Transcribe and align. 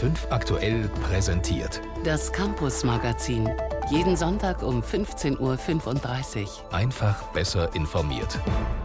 B5 0.00 0.30
aktuell 0.30 0.88
präsentiert. 1.02 1.82
Das 2.04 2.32
Campus 2.32 2.84
Magazin. 2.84 3.50
Jeden 3.90 4.16
Sonntag 4.16 4.62
um 4.62 4.80
15.35 4.80 6.40
Uhr. 6.40 6.74
Einfach 6.74 7.22
besser 7.34 7.74
informiert. 7.74 8.38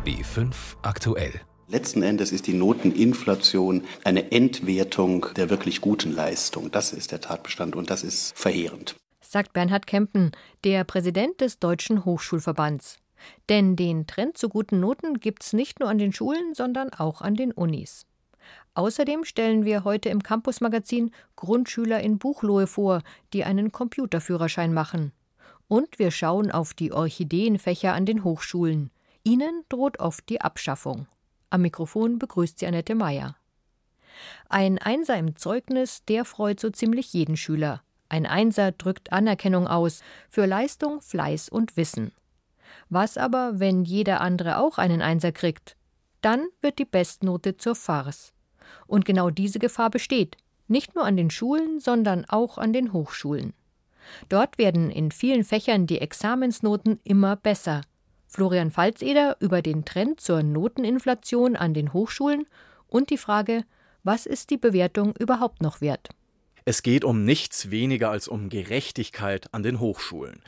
B5 0.04 0.54
aktuell. 0.81 1.31
Letzten 1.70 2.04
Endes 2.04 2.33
ist 2.33 2.47
die 2.47 2.54
Noteninflation 2.54 3.86
eine 4.04 4.33
Entwertung 4.33 5.28
der 5.38 5.50
wirklich 5.50 5.79
guten 5.79 6.14
Leistung. 6.14 6.70
Das 6.71 6.91
ist 6.91 7.14
der 7.14 7.21
Tatbestand 7.21 7.77
und 7.77 7.89
das 7.89 8.04
ist 8.04 8.38
verheerend. 8.38 8.97
Sagt 9.21 9.54
Bernhard 9.54 9.88
Kempen, 9.88 10.32
der 10.66 10.84
Präsident 10.84 11.39
des 11.39 11.59
Deutschen 11.59 12.04
Hochschulverbands. 12.04 12.97
Denn 13.47 13.77
den 13.77 14.05
Trend 14.05 14.38
zu 14.38 14.50
guten 14.50 14.82
Noten 14.82 15.21
gibt's 15.21 15.54
nicht 15.54 15.79
nur 15.79 15.88
an 15.88 15.97
den 15.97 16.11
Schulen, 16.11 16.54
sondern 16.54 16.89
auch 16.89 17.21
an 17.21 17.36
den 17.36 17.54
Unis. 17.54 18.05
Außerdem 18.76 19.23
stellen 19.23 19.64
wir 19.64 19.86
heute 19.86 20.10
im 20.10 20.21
Campus-Magazin 20.21 21.12
Grundschüler 21.38 22.02
in 22.02 22.20
Buchlohe 22.20 22.68
vor, 22.68 23.02
die 23.33 23.46
einen 23.46 23.71
Computerführerschein 23.71 24.74
machen. 24.74 25.14
Und 25.68 25.97
wir 25.97 26.11
schauen 26.11 26.52
auf 26.52 26.74
die 26.74 26.92
Orchideenfächer 26.92 27.93
an 27.93 28.06
den 28.06 28.24
Hochschulen. 28.24 28.92
Ihnen 29.24 29.64
droht 29.69 30.00
oft 30.00 30.30
die 30.30 30.42
Abschaffung. 30.42 31.07
Am 31.50 31.61
Mikrofon 31.61 32.19
begrüßt 32.19 32.59
sie 32.59 32.67
Annette 32.67 32.95
Meyer. 32.95 33.38
Ein 34.50 34.78
Einser 34.78 35.17
im 35.17 35.38
Zeugnis, 35.38 36.03
der 36.05 36.25
freut 36.25 36.59
so 36.59 36.69
ziemlich 36.69 37.14
jeden 37.14 37.38
Schüler. 37.38 37.81
Ein 38.09 38.25
Einser 38.25 38.73
drückt 38.73 39.11
Anerkennung 39.11 39.67
aus 39.67 40.03
für 40.30 40.45
Leistung, 40.45 41.02
Fleiß 41.02 41.50
und 41.50 41.78
Wissen. 41.78 42.11
Was 42.89 43.17
aber, 43.17 43.59
wenn 43.59 43.83
jeder 43.83 44.22
andere 44.22 44.58
auch 44.58 44.78
einen 44.78 45.02
Einser 45.02 45.31
kriegt? 45.31 45.78
Dann 46.22 46.47
wird 46.61 46.78
die 46.78 46.86
Bestnote 46.86 47.58
zur 47.58 47.75
Farce. 47.75 48.34
Und 48.88 49.05
genau 49.05 49.30
diese 49.30 49.59
Gefahr 49.59 49.89
besteht, 49.89 50.38
nicht 50.67 50.95
nur 50.95 51.05
an 51.05 51.17
den 51.17 51.30
Schulen, 51.30 51.80
sondern 51.80 52.25
auch 52.25 52.58
an 52.58 52.73
den 52.73 52.94
Hochschulen. 52.94 53.53
Dort 54.30 54.58
werden 54.58 54.91
in 54.91 55.11
vielen 55.11 55.44
Fächern 55.44 55.88
die 55.88 55.99
Examensnoten 55.99 56.99
immer 57.03 57.36
besser. 57.36 57.81
Florian 58.27 58.71
Falzeder 58.71 59.38
über 59.39 59.61
den 59.61 59.86
Trend 59.86 60.19
zur 60.19 60.43
Noteninflation 60.43 61.55
an 61.55 61.73
den 61.73 61.93
Hochschulen 61.93 62.45
und 62.88 63.09
die 63.09 63.17
Frage, 63.17 63.63
was 64.03 64.25
ist 64.25 64.49
die 64.49 64.58
Bewertung 64.58 65.16
überhaupt 65.17 65.61
noch 65.61 65.81
wert? 65.81 66.09
Es 66.66 66.83
geht 66.83 67.03
um 67.03 67.23
nichts 67.23 67.71
weniger 67.71 68.09
als 68.09 68.27
um 68.27 68.49
Gerechtigkeit 68.49 69.53
an 69.53 69.63
den 69.63 69.80
Hochschulen. 69.80 70.41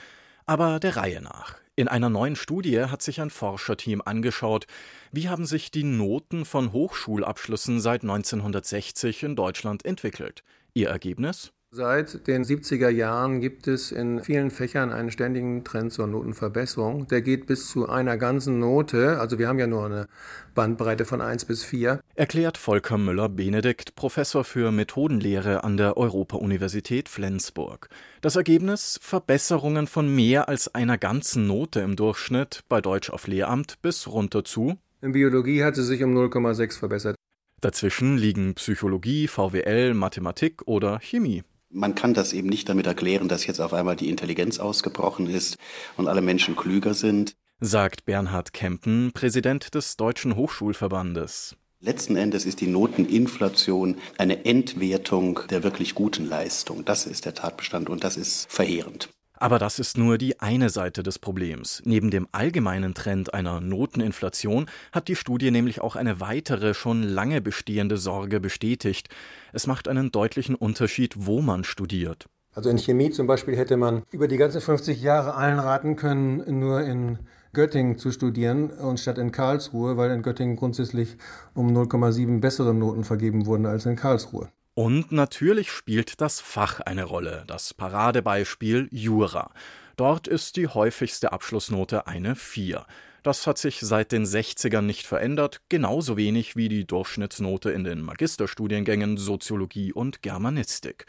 Aber 0.46 0.80
der 0.80 0.96
Reihe 0.96 1.22
nach. 1.22 1.56
In 1.80 1.88
einer 1.88 2.10
neuen 2.10 2.36
Studie 2.36 2.86
hat 2.86 3.04
sich 3.04 3.22
ein 3.22 3.30
Forscherteam 3.30 4.02
angeschaut, 4.04 4.66
wie 5.12 5.30
haben 5.30 5.46
sich 5.46 5.70
die 5.70 5.84
Noten 5.84 6.44
von 6.44 6.72
Hochschulabschlüssen 6.72 7.80
seit 7.80 8.02
1960 8.02 9.22
in 9.22 9.36
Deutschland 9.36 9.86
entwickelt. 9.86 10.44
Ihr 10.74 10.90
Ergebnis? 10.90 11.54
Seit 11.78 12.26
den 12.26 12.44
70er 12.44 12.90
Jahren 12.90 13.40
gibt 13.40 13.68
es 13.68 13.92
in 13.92 14.24
vielen 14.24 14.50
Fächern 14.50 14.92
einen 14.92 15.12
ständigen 15.12 15.64
Trend 15.64 15.94
zur 15.94 16.08
Notenverbesserung. 16.08 17.08
Der 17.08 17.22
geht 17.22 17.46
bis 17.46 17.70
zu 17.70 17.88
einer 17.88 18.18
ganzen 18.18 18.58
Note, 18.58 19.20
also 19.20 19.38
wir 19.38 19.48
haben 19.48 19.60
ja 19.60 19.68
nur 19.68 19.86
eine 19.86 20.08
Bandbreite 20.56 21.06
von 21.06 21.22
1 21.22 21.46
bis 21.46 21.64
4. 21.64 22.00
Erklärt 22.16 22.58
Volker 22.58 22.98
Müller-Benedikt, 22.98 23.94
Professor 23.94 24.44
für 24.44 24.72
Methodenlehre 24.72 25.64
an 25.64 25.78
der 25.78 25.98
Europa-Universität 25.98 27.10
Flensburg. 27.10 27.90
Das 28.22 28.36
Ergebnis? 28.36 28.98
Verbesserungen 29.00 29.86
von 29.86 30.10
mehr 30.10 30.50
als 30.50 30.74
einer 30.74 30.98
ganzen 30.98 31.46
Note 31.46 31.82
im 31.82 31.96
Durchschnitt, 31.96 32.64
bei 32.70 32.82
Deutsch 32.82 33.12
auf 33.12 33.28
Lehramt 33.28 33.84
bis 33.84 34.08
runter 34.08 34.44
zu. 34.44 34.80
In 35.04 35.12
Biologie 35.12 35.64
hat 35.64 35.76
sie 35.76 35.84
sich 35.84 36.04
um 36.04 36.18
0,6 36.18 36.80
verbessert. 36.80 37.16
Dazwischen 37.62 38.18
liegen 38.18 38.56
Psychologie, 38.56 39.28
VWL, 39.28 39.94
Mathematik 39.94 40.64
oder 40.66 41.00
Chemie. 41.02 41.44
Man 41.70 41.96
kann 41.96 42.14
das 42.14 42.34
eben 42.34 42.48
nicht 42.48 42.70
damit 42.70 42.88
erklären, 42.88 43.28
dass 43.28 43.46
jetzt 43.46 43.60
auf 43.60 43.74
einmal 43.74 43.96
die 43.96 44.10
Intelligenz 44.10 44.60
ausgebrochen 44.60 45.28
ist 45.30 45.58
und 45.98 46.08
alle 46.08 46.22
Menschen 46.22 46.56
klüger 46.56 46.94
sind, 46.94 47.36
sagt 47.60 48.06
Bernhard 48.06 48.54
Kempen, 48.54 49.12
Präsident 49.14 49.74
des 49.74 49.98
Deutschen 49.98 50.36
Hochschulverbandes. 50.36 51.58
Letzten 51.80 52.16
Endes 52.16 52.46
ist 52.46 52.62
die 52.62 52.68
Noteninflation 52.68 53.98
eine 54.18 54.46
Entwertung 54.46 55.42
der 55.50 55.64
wirklich 55.64 55.94
guten 55.94 56.26
Leistung. 56.26 56.86
Das 56.86 57.06
ist 57.06 57.26
der 57.26 57.34
Tatbestand 57.34 57.90
und 57.90 58.04
das 58.04 58.18
ist 58.18 58.52
verheerend. 58.52 59.10
Aber 59.40 59.60
das 59.60 59.80
ist 59.80 59.98
nur 59.98 60.18
die 60.18 60.40
eine 60.40 60.70
Seite 60.70 61.04
des 61.04 61.20
Problems. 61.20 61.82
Neben 61.86 62.10
dem 62.10 62.28
allgemeinen 62.32 62.94
Trend 62.94 63.34
einer 63.34 63.62
Noteninflation 63.62 64.68
hat 64.92 65.08
die 65.08 65.16
Studie 65.16 65.52
nämlich 65.52 65.80
auch 65.80 65.96
eine 65.96 66.20
weitere, 66.20 66.74
schon 66.74 67.04
lange 67.04 67.40
bestehende 67.40 67.98
Sorge 67.98 68.40
bestätigt. 68.40 69.10
Es 69.54 69.68
macht 69.68 69.88
einen 69.88 70.12
deutlichen 70.12 70.56
Unterschied, 70.56 71.14
wo 71.18 71.42
man 71.42 71.64
studiert. 71.64 72.26
Also 72.54 72.72
in 72.72 72.80
Chemie 72.80 73.12
zum 73.12 73.28
Beispiel 73.28 73.56
hätte 73.56 73.78
man 73.78 74.02
über 74.10 74.28
die 74.28 74.38
ganzen 74.38 74.62
50 74.62 75.00
Jahre 75.00 75.36
allen 75.36 75.60
raten 75.60 75.96
können, 75.96 76.60
nur 76.60 76.82
in 76.82 77.20
Göttingen 77.54 78.00
zu 78.00 78.12
studieren 78.12 78.72
und 78.72 79.00
statt 79.00 79.20
in 79.20 79.32
Karlsruhe, 79.32 79.98
weil 79.98 80.10
in 80.10 80.24
Göttingen 80.24 80.56
grundsätzlich 80.56 81.18
um 81.54 81.68
0,7 81.76 82.40
bessere 82.40 82.74
Noten 82.74 83.04
vergeben 83.04 83.46
wurden 83.46 83.68
als 83.68 83.86
in 83.86 83.96
Karlsruhe. 83.96 84.50
Und 84.78 85.12
natürlich 85.12 85.72
spielt 85.72 86.22
das 86.22 86.40
Fach 86.40 86.82
eine 86.82 87.06
Rolle, 87.06 87.46
das 87.48 87.74
Paradebeispiel 87.74 88.88
Jura. 88.92 89.50
Dort 89.96 90.28
ist 90.28 90.56
die 90.56 90.68
häufigste 90.68 91.32
Abschlussnote 91.32 92.06
eine 92.06 92.36
4. 92.36 92.86
Das 93.24 93.48
hat 93.48 93.58
sich 93.58 93.80
seit 93.80 94.12
den 94.12 94.24
60ern 94.24 94.84
nicht 94.84 95.08
verändert, 95.08 95.62
genauso 95.70 96.16
wenig 96.16 96.56
wie 96.56 96.70
die 96.70 96.86
Durchschnittsnote 96.86 97.72
in 97.72 97.86
den 97.86 98.02
Magisterstudiengängen 98.02 99.18
Soziologie 99.18 99.94
und 99.94 100.22
Germanistik. 100.22 101.08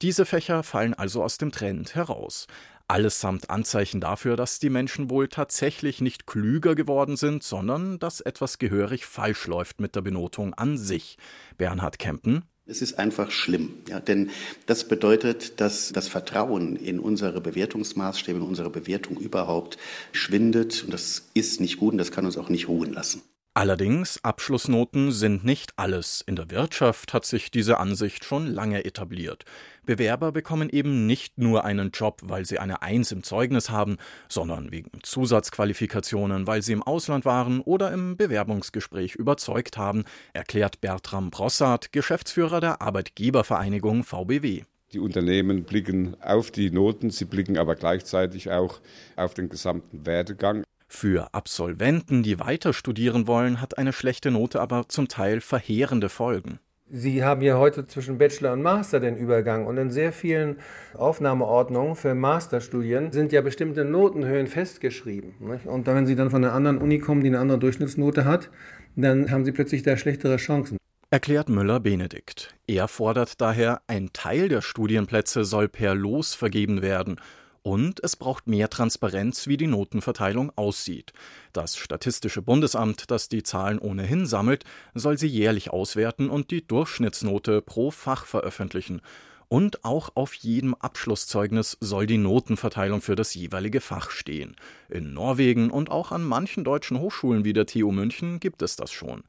Diese 0.00 0.24
Fächer 0.24 0.62
fallen 0.62 0.94
also 0.94 1.22
aus 1.22 1.36
dem 1.36 1.52
Trend 1.52 1.94
heraus. 1.94 2.46
Allesamt 2.88 3.50
Anzeichen 3.50 4.00
dafür, 4.00 4.36
dass 4.36 4.60
die 4.60 4.70
Menschen 4.70 5.10
wohl 5.10 5.28
tatsächlich 5.28 6.00
nicht 6.00 6.26
klüger 6.26 6.74
geworden 6.74 7.18
sind, 7.18 7.42
sondern 7.42 7.98
dass 7.98 8.22
etwas 8.22 8.58
gehörig 8.58 9.04
falsch 9.04 9.46
läuft 9.46 9.78
mit 9.78 9.94
der 9.94 10.00
Benotung 10.00 10.54
an 10.54 10.78
sich. 10.78 11.18
Bernhard 11.58 11.98
Kempen 11.98 12.44
es 12.70 12.82
ist 12.82 12.98
einfach 12.98 13.30
schlimm, 13.30 13.74
ja, 13.88 14.00
denn 14.00 14.30
das 14.66 14.86
bedeutet, 14.86 15.60
dass 15.60 15.92
das 15.92 16.08
Vertrauen 16.08 16.76
in 16.76 17.00
unsere 17.00 17.40
Bewertungsmaßstäbe, 17.40 18.38
in 18.38 18.44
unsere 18.44 18.70
Bewertung 18.70 19.18
überhaupt 19.18 19.76
schwindet 20.12 20.84
und 20.84 20.92
das 20.92 21.30
ist 21.34 21.60
nicht 21.60 21.78
gut 21.78 21.92
und 21.92 21.98
das 21.98 22.12
kann 22.12 22.24
uns 22.24 22.38
auch 22.38 22.48
nicht 22.48 22.68
ruhen 22.68 22.92
lassen. 22.92 23.22
Allerdings, 23.52 24.22
Abschlussnoten 24.22 25.10
sind 25.10 25.44
nicht 25.44 25.72
alles. 25.76 26.22
In 26.24 26.36
der 26.36 26.52
Wirtschaft 26.52 27.12
hat 27.12 27.24
sich 27.24 27.50
diese 27.50 27.80
Ansicht 27.80 28.24
schon 28.24 28.46
lange 28.46 28.84
etabliert. 28.84 29.44
Bewerber 29.84 30.30
bekommen 30.30 30.70
eben 30.70 31.06
nicht 31.06 31.36
nur 31.36 31.64
einen 31.64 31.90
Job, 31.90 32.20
weil 32.22 32.46
sie 32.46 32.60
eine 32.60 32.82
Eins 32.82 33.10
im 33.10 33.24
Zeugnis 33.24 33.68
haben, 33.68 33.96
sondern 34.28 34.70
wegen 34.70 34.92
Zusatzqualifikationen, 35.02 36.46
weil 36.46 36.62
sie 36.62 36.74
im 36.74 36.84
Ausland 36.84 37.24
waren 37.24 37.60
oder 37.60 37.90
im 37.90 38.16
Bewerbungsgespräch 38.16 39.16
überzeugt 39.16 39.76
haben, 39.76 40.04
erklärt 40.32 40.80
Bertram 40.80 41.30
Brossard, 41.30 41.90
Geschäftsführer 41.90 42.60
der 42.60 42.80
Arbeitgebervereinigung 42.80 44.04
VBW. 44.04 44.62
Die 44.92 45.00
Unternehmen 45.00 45.64
blicken 45.64 46.16
auf 46.20 46.52
die 46.52 46.70
Noten, 46.70 47.10
sie 47.10 47.24
blicken 47.24 47.58
aber 47.58 47.74
gleichzeitig 47.74 48.52
auch 48.52 48.80
auf 49.16 49.34
den 49.34 49.48
gesamten 49.48 50.06
Werdegang. 50.06 50.62
Für 50.92 51.32
Absolventen, 51.32 52.24
die 52.24 52.40
weiter 52.40 52.72
studieren 52.72 53.28
wollen, 53.28 53.60
hat 53.60 53.78
eine 53.78 53.92
schlechte 53.92 54.32
Note 54.32 54.60
aber 54.60 54.88
zum 54.88 55.06
Teil 55.06 55.40
verheerende 55.40 56.08
Folgen. 56.08 56.58
Sie 56.90 57.22
haben 57.22 57.42
ja 57.42 57.56
heute 57.56 57.86
zwischen 57.86 58.18
Bachelor 58.18 58.52
und 58.52 58.62
Master 58.62 58.98
den 58.98 59.16
Übergang 59.16 59.66
und 59.66 59.78
in 59.78 59.90
sehr 59.90 60.12
vielen 60.12 60.56
Aufnahmeordnungen 60.94 61.94
für 61.94 62.16
Masterstudien 62.16 63.12
sind 63.12 63.30
ja 63.30 63.40
bestimmte 63.40 63.84
Notenhöhen 63.84 64.48
festgeschrieben. 64.48 65.34
Nicht? 65.38 65.66
Und 65.66 65.86
wenn 65.86 66.06
Sie 66.06 66.16
dann 66.16 66.30
von 66.30 66.44
einer 66.44 66.52
anderen 66.52 66.78
Uni 66.78 66.98
kommen, 66.98 67.22
die 67.22 67.28
eine 67.28 67.38
andere 67.38 67.60
Durchschnittsnote 67.60 68.24
hat, 68.24 68.50
dann 68.96 69.30
haben 69.30 69.44
Sie 69.44 69.52
plötzlich 69.52 69.84
da 69.84 69.96
schlechtere 69.96 70.36
Chancen. 70.38 70.76
Erklärt 71.12 71.48
Müller-Benedikt. 71.48 72.56
Er 72.66 72.88
fordert 72.88 73.40
daher, 73.40 73.80
ein 73.86 74.10
Teil 74.12 74.48
der 74.48 74.60
Studienplätze 74.60 75.44
soll 75.44 75.68
per 75.68 75.94
Los 75.94 76.34
vergeben 76.34 76.82
werden 76.82 77.16
und 77.62 78.02
es 78.02 78.16
braucht 78.16 78.46
mehr 78.46 78.70
Transparenz, 78.70 79.46
wie 79.46 79.56
die 79.56 79.66
Notenverteilung 79.66 80.52
aussieht. 80.56 81.12
Das 81.52 81.76
Statistische 81.76 82.42
Bundesamt, 82.42 83.10
das 83.10 83.28
die 83.28 83.42
Zahlen 83.42 83.78
ohnehin 83.78 84.26
sammelt, 84.26 84.64
soll 84.94 85.18
sie 85.18 85.26
jährlich 85.26 85.70
auswerten 85.70 86.30
und 86.30 86.50
die 86.50 86.66
Durchschnittsnote 86.66 87.60
pro 87.62 87.90
Fach 87.90 88.24
veröffentlichen. 88.24 89.02
Und 89.48 89.84
auch 89.84 90.10
auf 90.14 90.32
jedem 90.34 90.74
Abschlusszeugnis 90.76 91.76
soll 91.80 92.06
die 92.06 92.18
Notenverteilung 92.18 93.00
für 93.00 93.16
das 93.16 93.34
jeweilige 93.34 93.80
Fach 93.80 94.10
stehen. 94.10 94.54
In 94.88 95.12
Norwegen 95.12 95.70
und 95.70 95.90
auch 95.90 96.12
an 96.12 96.22
manchen 96.22 96.62
deutschen 96.62 97.00
Hochschulen 97.00 97.44
wie 97.44 97.52
der 97.52 97.66
TU 97.66 97.90
München 97.90 98.38
gibt 98.38 98.62
es 98.62 98.76
das 98.76 98.92
schon. 98.92 99.24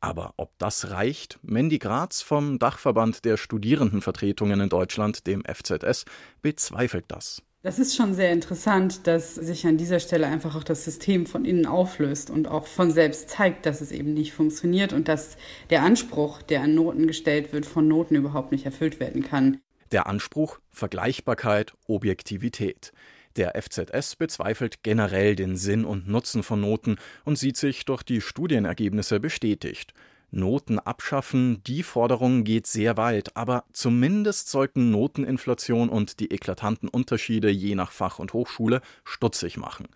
Aber 0.00 0.34
ob 0.36 0.56
das 0.58 0.90
reicht? 0.90 1.40
Mandy 1.42 1.78
Graz 1.78 2.22
vom 2.22 2.58
Dachverband 2.58 3.24
der 3.24 3.36
Studierendenvertretungen 3.36 4.60
in 4.60 4.68
Deutschland, 4.68 5.26
dem 5.26 5.42
FZS, 5.42 6.04
bezweifelt 6.40 7.06
das. 7.08 7.42
Das 7.64 7.78
ist 7.78 7.96
schon 7.96 8.12
sehr 8.12 8.30
interessant, 8.30 9.06
dass 9.06 9.36
sich 9.36 9.66
an 9.66 9.78
dieser 9.78 9.98
Stelle 9.98 10.26
einfach 10.26 10.54
auch 10.54 10.64
das 10.64 10.84
System 10.84 11.24
von 11.24 11.46
innen 11.46 11.64
auflöst 11.64 12.28
und 12.28 12.46
auch 12.46 12.66
von 12.66 12.90
selbst 12.90 13.30
zeigt, 13.30 13.64
dass 13.64 13.80
es 13.80 13.90
eben 13.90 14.12
nicht 14.12 14.34
funktioniert 14.34 14.92
und 14.92 15.08
dass 15.08 15.38
der 15.70 15.82
Anspruch, 15.82 16.42
der 16.42 16.60
an 16.60 16.74
Noten 16.74 17.06
gestellt 17.06 17.54
wird, 17.54 17.64
von 17.64 17.88
Noten 17.88 18.16
überhaupt 18.16 18.52
nicht 18.52 18.66
erfüllt 18.66 19.00
werden 19.00 19.22
kann. 19.22 19.62
Der 19.92 20.06
Anspruch 20.06 20.60
Vergleichbarkeit, 20.72 21.72
Objektivität. 21.86 22.92
Der 23.36 23.54
FZS 23.58 24.16
bezweifelt 24.16 24.82
generell 24.82 25.34
den 25.34 25.56
Sinn 25.56 25.86
und 25.86 26.06
Nutzen 26.06 26.42
von 26.42 26.60
Noten 26.60 26.96
und 27.24 27.38
sieht 27.38 27.56
sich 27.56 27.86
durch 27.86 28.02
die 28.02 28.20
Studienergebnisse 28.20 29.20
bestätigt. 29.20 29.94
Noten 30.34 30.78
abschaffen, 30.78 31.62
die 31.64 31.82
Forderung 31.82 32.44
geht 32.44 32.66
sehr 32.66 32.96
weit, 32.96 33.36
aber 33.36 33.64
zumindest 33.72 34.50
sollten 34.50 34.90
Noteninflation 34.90 35.88
und 35.88 36.20
die 36.20 36.30
eklatanten 36.32 36.88
Unterschiede 36.88 37.50
je 37.50 37.74
nach 37.74 37.92
Fach 37.92 38.18
und 38.18 38.32
Hochschule 38.32 38.80
stutzig 39.04 39.56
machen. 39.56 39.86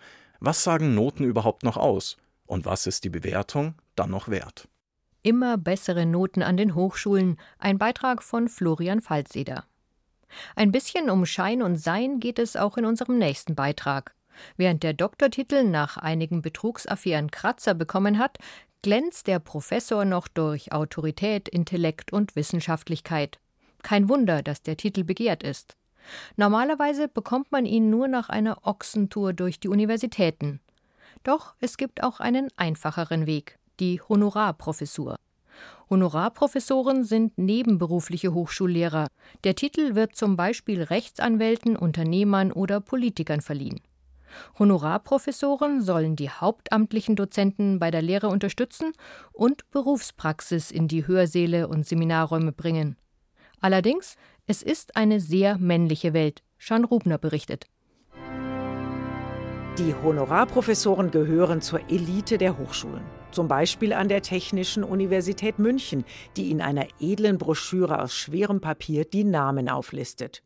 Was 0.41 0.63
sagen 0.63 0.95
Noten 0.95 1.25
überhaupt 1.25 1.65
noch 1.65 1.77
aus? 1.77 2.17
Und 2.47 2.65
was 2.65 2.87
ist 2.87 3.05
die 3.05 3.11
Bewertung 3.11 3.75
dann 3.97 4.11
noch 4.11 4.29
wert? 4.29 4.69
Immer 5.23 5.59
bessere 5.59 6.07
Noten 6.07 6.43
an 6.43 6.57
den 6.57 6.75
Hochschulen. 6.75 7.37
Ein 7.59 7.77
Beitrag 7.79 8.23
von 8.23 8.49
Florian 8.49 9.03
Falzeder. 9.03 9.65
Ein 10.55 10.73
bisschen 10.73 11.11
um 11.11 11.27
Schein 11.27 11.63
und 11.63 11.77
Sein 11.77 12.21
geht 12.21 12.39
es 12.39 12.57
auch 12.57 12.77
in 12.77 12.85
unserem 12.85 13.19
nächsten 13.19 13.55
Beitrag. 13.55 14.15
Während 14.57 14.83
der 14.83 14.93
Doktortitel 14.93 15.65
nach 15.65 15.97
einigen 15.97 16.43
Betrugsaffären 16.43 17.31
Kratzer 17.31 17.75
bekommen 17.75 18.19
hat, 18.19 18.39
glänzt 18.83 19.27
der 19.27 19.39
Professor 19.39 20.05
noch 20.05 20.29
durch 20.29 20.73
Autorität, 20.73 21.49
Intellekt 21.49 22.13
und 22.13 22.37
Wissenschaftlichkeit. 22.37 23.39
Kein 23.83 24.09
Wunder, 24.09 24.43
dass 24.43 24.63
der 24.63 24.77
Titel 24.77 25.05
begehrt 25.05 25.43
ist. 25.43 25.77
Normalerweise 26.37 27.09
bekommt 27.09 27.53
man 27.53 27.67
ihn 27.67 27.91
nur 27.91 28.09
nach 28.09 28.29
einer 28.29 28.67
Ochsentour 28.67 29.33
durch 29.33 29.61
die 29.61 29.69
Universitäten. 29.69 30.61
Doch 31.23 31.55
es 31.61 31.77
gibt 31.77 32.03
auch 32.03 32.21
einen 32.21 32.49
einfacheren 32.57 33.27
Weg, 33.27 33.59
die 33.81 34.01
Honorarprofessur. 34.01 35.17
Honorarprofessoren 35.91 37.05
sind 37.05 37.39
nebenberufliche 37.39 38.33
Hochschullehrer. 38.33 39.09
Der 39.45 39.55
Titel 39.55 39.95
wird 39.95 40.15
zum 40.15 40.37
Beispiel 40.37 40.83
Rechtsanwälten, 40.83 41.77
Unternehmern 41.77 42.53
oder 42.53 42.81
Politikern 42.81 43.41
verliehen. 43.41 43.81
Honorarprofessoren 44.59 45.83
sollen 45.83 46.17
die 46.17 46.31
hauptamtlichen 46.31 47.17
Dozenten 47.17 47.79
bei 47.79 47.91
der 47.91 48.03
Lehre 48.03 48.29
unterstützen 48.29 48.93
und 49.33 49.71
Berufspraxis 49.71 50.71
in 50.71 50.89
die 50.89 51.07
Hörsäle 51.07 51.69
und 51.69 51.87
Seminarräume 51.87 52.53
bringen. 52.53 52.97
Allerdings, 53.61 54.17
es 54.47 54.63
ist 54.63 54.97
eine 54.97 55.21
sehr 55.21 55.59
männliche 55.59 56.13
Welt, 56.13 56.43
Schan 56.57 56.85
Rubner 56.85 57.19
berichtet. 57.19 57.67
Die 59.79 59.95
Honorarprofessoren 59.95 61.13
gehören 61.13 61.61
zur 61.61 61.89
Elite 61.89 62.37
der 62.37 62.59
Hochschulen. 62.59 63.05
Zum 63.31 63.47
Beispiel 63.47 63.93
an 63.93 64.09
der 64.09 64.23
Technischen 64.23 64.83
Universität 64.83 65.59
München, 65.59 66.05
die 66.37 66.51
in 66.51 66.61
einer 66.61 66.89
edlen 66.99 67.39
Broschüre 67.39 68.03
aus 68.03 68.15
schwerem 68.15 68.61
Papier 68.61 69.05
die 69.05 69.23
Namen 69.23 69.69
auflistet. 69.69 70.43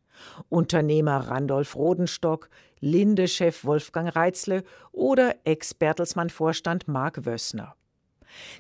Unternehmer 0.49 1.29
Randolph 1.29 1.77
Rodenstock, 1.77 2.49
Linde-Chef 2.81 3.65
Wolfgang 3.65 4.15
Reitzle 4.15 4.65
oder 4.93 5.37
Ex-Bertelsmann-Vorstand 5.45 6.89
Marc 6.89 7.25
Wössner. 7.25 7.75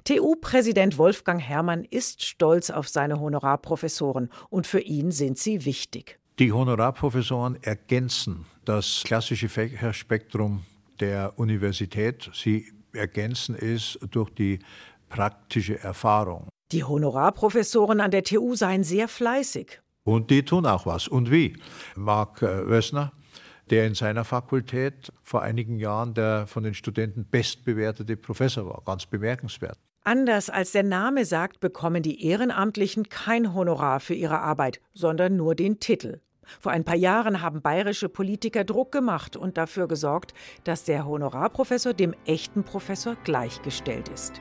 TU-Präsident 0.05 0.99
Wolfgang 0.99 1.41
Herrmann 1.41 1.85
ist 1.85 2.23
stolz 2.23 2.71
auf 2.71 2.89
seine 2.89 3.21
Honorarprofessoren 3.21 4.31
und 4.51 4.67
für 4.67 4.81
ihn 4.81 5.11
sind 5.11 5.39
sie 5.39 5.65
wichtig. 5.65 6.19
Die 6.39 6.53
Honorarprofessoren 6.53 7.59
ergänzen 7.63 8.47
das 8.65 9.03
klassische 9.05 9.49
Fächerspektrum 9.49 10.65
der 11.01 11.39
Universität. 11.39 12.31
Sie 12.33 12.73
ergänzen 12.93 13.55
es 13.55 13.99
durch 14.11 14.31
die 14.31 14.59
praktische 15.09 15.79
Erfahrung. 15.79 16.49
Die 16.73 16.85
Honorarprofessoren 16.85 18.01
an 18.01 18.11
der 18.11 18.25
TU 18.25 18.55
seien 18.55 18.83
sehr 18.83 19.09
fleißig. 19.09 19.82
Und 20.05 20.31
die 20.31 20.45
tun 20.45 20.67
auch 20.67 20.87
was. 20.87 21.09
Und 21.09 21.31
wie? 21.31 21.57
Marc 21.97 22.43
äh, 22.43 22.69
Wössner, 22.69 23.13
der 23.71 23.87
in 23.87 23.95
seiner 23.95 24.25
Fakultät 24.25 25.13
vor 25.23 25.43
einigen 25.43 25.79
Jahren 25.79 26.15
der 26.15 26.47
von 26.47 26.65
den 26.65 26.75
Studenten 26.75 27.25
bestbewertete 27.25 28.17
Professor 28.17 28.67
war. 28.67 28.83
Ganz 28.85 29.07
bemerkenswert. 29.07 29.79
Anders 30.05 30.51
als 30.51 30.73
der 30.73 30.83
Name 30.83 31.25
sagt, 31.25 31.61
bekommen 31.61 32.03
die 32.03 32.27
Ehrenamtlichen 32.27 33.09
kein 33.09 33.55
Honorar 33.55 34.01
für 34.01 34.15
ihre 34.15 34.41
Arbeit, 34.41 34.81
sondern 34.93 35.37
nur 35.37 35.55
den 35.55 35.79
Titel. 35.79 36.21
Vor 36.61 36.73
ein 36.73 36.85
paar 36.85 36.97
Jahren 36.97 37.41
haben 37.41 37.63
bayerische 37.63 38.09
Politiker 38.09 38.65
Druck 38.65 38.91
gemacht 38.91 39.37
und 39.37 39.57
dafür 39.57 39.87
gesorgt, 39.87 40.35
dass 40.65 40.83
der 40.83 41.07
Honorarprofessor 41.07 41.95
dem 41.95 42.15
echten 42.27 42.65
Professor 42.65 43.15
gleichgestellt 43.23 44.09
ist. 44.09 44.41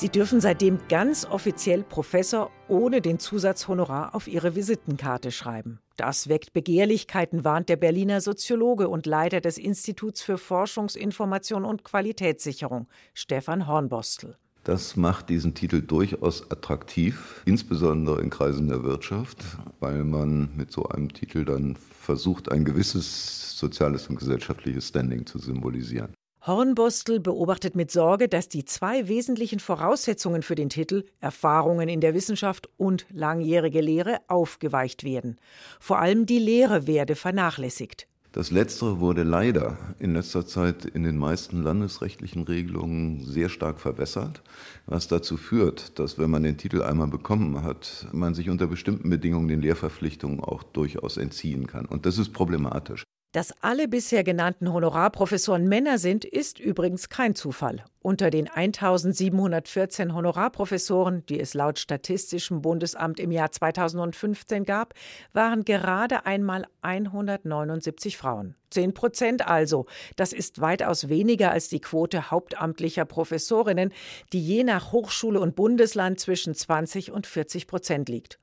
Sie 0.00 0.08
dürfen 0.08 0.40
seitdem 0.40 0.78
ganz 0.88 1.26
offiziell 1.26 1.82
Professor 1.82 2.50
ohne 2.68 3.02
den 3.02 3.18
Zusatz 3.18 3.68
Honorar 3.68 4.14
auf 4.14 4.28
ihre 4.28 4.56
Visitenkarte 4.56 5.30
schreiben. 5.30 5.78
Das 5.98 6.30
weckt 6.30 6.54
Begehrlichkeiten, 6.54 7.44
warnt 7.44 7.68
der 7.68 7.76
Berliner 7.76 8.22
Soziologe 8.22 8.88
und 8.88 9.04
Leiter 9.04 9.42
des 9.42 9.58
Instituts 9.58 10.22
für 10.22 10.38
Forschungsinformation 10.38 11.66
und 11.66 11.84
Qualitätssicherung, 11.84 12.88
Stefan 13.12 13.66
Hornbostel. 13.66 14.38
Das 14.64 14.96
macht 14.96 15.28
diesen 15.28 15.52
Titel 15.52 15.82
durchaus 15.82 16.50
attraktiv, 16.50 17.42
insbesondere 17.44 18.22
in 18.22 18.30
Kreisen 18.30 18.68
der 18.68 18.82
Wirtschaft, 18.82 19.44
weil 19.80 20.04
man 20.04 20.48
mit 20.56 20.72
so 20.72 20.86
einem 20.86 21.12
Titel 21.12 21.44
dann 21.44 21.76
versucht, 21.76 22.50
ein 22.50 22.64
gewisses 22.64 23.58
soziales 23.58 24.08
und 24.08 24.16
gesellschaftliches 24.16 24.88
Standing 24.88 25.26
zu 25.26 25.38
symbolisieren. 25.38 26.14
Hornbostel 26.46 27.20
beobachtet 27.20 27.76
mit 27.76 27.90
Sorge, 27.90 28.26
dass 28.26 28.48
die 28.48 28.64
zwei 28.64 29.08
wesentlichen 29.08 29.60
Voraussetzungen 29.60 30.42
für 30.42 30.54
den 30.54 30.70
Titel 30.70 31.04
Erfahrungen 31.20 31.90
in 31.90 32.00
der 32.00 32.14
Wissenschaft 32.14 32.70
und 32.78 33.04
langjährige 33.12 33.82
Lehre 33.82 34.18
aufgeweicht 34.26 35.04
werden. 35.04 35.36
Vor 35.80 35.98
allem 35.98 36.24
die 36.24 36.38
Lehre 36.38 36.86
werde 36.86 37.14
vernachlässigt. 37.14 38.06
Das 38.32 38.50
Letztere 38.50 39.00
wurde 39.00 39.22
leider 39.22 39.76
in 39.98 40.14
letzter 40.14 40.46
Zeit 40.46 40.84
in 40.84 41.02
den 41.02 41.18
meisten 41.18 41.62
landesrechtlichen 41.62 42.44
Regelungen 42.44 43.24
sehr 43.24 43.48
stark 43.48 43.80
verwässert, 43.80 44.40
was 44.86 45.08
dazu 45.08 45.36
führt, 45.36 45.98
dass 45.98 46.16
wenn 46.16 46.30
man 46.30 46.44
den 46.44 46.56
Titel 46.56 46.80
einmal 46.80 47.08
bekommen 47.08 47.64
hat, 47.64 48.06
man 48.12 48.34
sich 48.34 48.48
unter 48.48 48.68
bestimmten 48.68 49.10
Bedingungen 49.10 49.48
den 49.48 49.60
Lehrverpflichtungen 49.60 50.40
auch 50.40 50.62
durchaus 50.62 51.16
entziehen 51.16 51.66
kann. 51.66 51.86
Und 51.86 52.06
das 52.06 52.18
ist 52.18 52.32
problematisch. 52.32 53.04
Dass 53.32 53.54
alle 53.62 53.86
bisher 53.86 54.24
genannten 54.24 54.72
Honorarprofessoren 54.72 55.68
Männer 55.68 55.98
sind, 55.98 56.24
ist 56.24 56.58
übrigens 56.58 57.08
kein 57.08 57.36
Zufall. 57.36 57.84
Unter 58.00 58.28
den 58.28 58.48
1714 58.50 60.12
Honorarprofessoren, 60.12 61.24
die 61.26 61.38
es 61.38 61.54
laut 61.54 61.78
Statistischem 61.78 62.60
Bundesamt 62.60 63.20
im 63.20 63.30
Jahr 63.30 63.52
2015 63.52 64.64
gab, 64.64 64.94
waren 65.32 65.64
gerade 65.64 66.26
einmal 66.26 66.66
179 66.82 68.16
Frauen. 68.16 68.56
10 68.70 68.94
Prozent 68.94 69.46
also. 69.46 69.86
Das 70.16 70.32
ist 70.32 70.60
weitaus 70.60 71.08
weniger 71.08 71.50
als 71.50 71.68
die 71.68 71.80
Quote 71.80 72.30
hauptamtlicher 72.30 73.04
Professorinnen, 73.04 73.92
die 74.32 74.44
je 74.44 74.64
nach 74.64 74.92
Hochschule 74.92 75.40
und 75.40 75.56
Bundesland 75.56 76.20
zwischen 76.20 76.54
20 76.54 77.12
und 77.12 77.26
40 77.26 77.66
Prozent 77.66 78.08
liegt. 78.08 78.38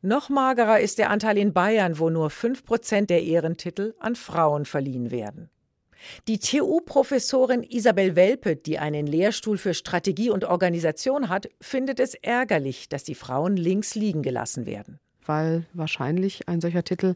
Noch 0.00 0.28
magerer 0.28 0.80
ist 0.80 0.98
der 0.98 1.10
Anteil 1.10 1.38
in 1.38 1.52
Bayern, 1.52 1.98
wo 1.98 2.10
nur 2.10 2.30
5 2.30 2.64
Prozent 2.64 3.10
der 3.10 3.22
Ehrentitel 3.22 3.94
an 3.98 4.16
Frauen 4.16 4.64
verliehen 4.64 5.10
werden. 5.10 5.50
Die 6.28 6.38
TU-Professorin 6.38 7.62
Isabel 7.62 8.16
Welpe, 8.16 8.56
die 8.56 8.78
einen 8.78 9.06
Lehrstuhl 9.06 9.58
für 9.58 9.74
Strategie 9.74 10.30
und 10.30 10.44
Organisation 10.44 11.28
hat, 11.28 11.48
findet 11.60 12.00
es 12.00 12.14
ärgerlich, 12.14 12.88
dass 12.88 13.04
die 13.04 13.14
Frauen 13.14 13.56
links 13.56 13.94
liegen 13.94 14.22
gelassen 14.22 14.66
werden. 14.66 14.98
Weil 15.24 15.66
wahrscheinlich 15.72 16.48
ein 16.48 16.60
solcher 16.60 16.82
Titel 16.82 17.14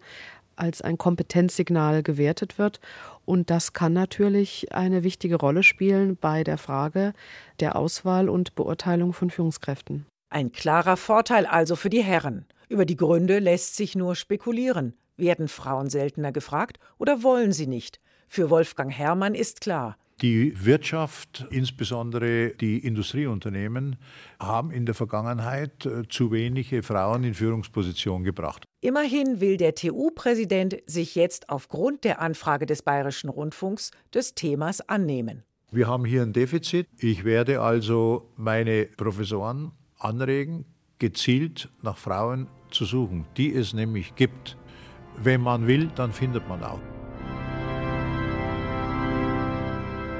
als 0.57 0.83
ein 0.83 0.99
Kompetenzsignal 0.99 2.03
gewertet 2.03 2.59
wird. 2.59 2.81
Und 3.25 3.51
das 3.51 3.73
kann 3.73 3.93
natürlich 3.93 4.73
eine 4.73 5.05
wichtige 5.05 5.37
Rolle 5.37 5.63
spielen 5.63 6.17
bei 6.17 6.45
der 6.45 6.59
Frage 6.59 7.13
der 7.61 7.77
Auswahl 7.77 8.29
und 8.29 8.55
Beurteilung 8.55 9.13
von 9.13 9.31
Führungskräften. 9.31 10.07
Ein 10.29 10.53
klarer 10.53 10.97
Vorteil 10.97 11.47
also 11.47 11.77
für 11.77 11.91
die 11.91 12.03
Herren. 12.03 12.47
Über 12.69 12.85
die 12.85 12.97
Gründe 12.97 13.39
lässt 13.39 13.77
sich 13.77 13.95
nur 13.95 14.17
spekulieren. 14.17 14.95
Werden 15.17 15.49
Frauen 15.49 15.89
seltener 15.89 16.33
gefragt 16.33 16.79
oder 16.99 17.23
wollen 17.23 17.53
sie 17.53 17.67
nicht? 17.67 18.01
Für 18.29 18.51
Wolfgang 18.51 18.93
Herrmann 18.93 19.35
ist 19.35 19.61
klar, 19.61 19.97
die 20.23 20.65
Wirtschaft, 20.65 21.47
insbesondere 21.51 22.55
die 22.55 22.79
Industrieunternehmen, 22.79 23.97
haben 24.41 24.71
in 24.71 24.87
der 24.87 24.95
Vergangenheit 24.95 25.85
äh, 25.85 26.09
zu 26.09 26.33
wenige 26.33 26.83
Frauen 26.83 27.23
in 27.25 27.35
Führungspositionen 27.35 28.25
gebracht. 28.25 28.65
Immerhin 28.87 29.41
will 29.41 29.57
der 29.57 29.75
TU-Präsident 29.75 30.77
sich 30.87 31.17
jetzt 31.17 31.49
aufgrund 31.49 32.05
der 32.05 32.21
Anfrage 32.21 32.67
des 32.67 32.83
Bayerischen 32.83 33.29
Rundfunks 33.29 33.91
des 34.15 34.37
Themas 34.37 34.81
annehmen. 34.81 35.43
Wir 35.73 35.89
haben 35.89 36.05
hier 36.05 36.23
ein 36.23 36.33
Defizit. 36.33 36.87
Ich 36.97 37.25
werde 37.25 37.63
also 37.63 38.31
meine 38.37 38.85
Professoren 38.97 39.73
anregen, 39.99 40.67
gezielt 41.01 41.69
nach 41.83 41.99
Frauen 41.99 42.47
zu 42.71 42.85
suchen, 42.85 43.27
die 43.37 43.53
es 43.53 43.75
nämlich 43.75 44.15
gibt. 44.15 44.57
Wenn 45.17 45.41
man 45.41 45.67
will, 45.67 45.91
dann 45.97 46.13
findet 46.13 46.49
man 46.49 46.63
auch. 46.63 46.79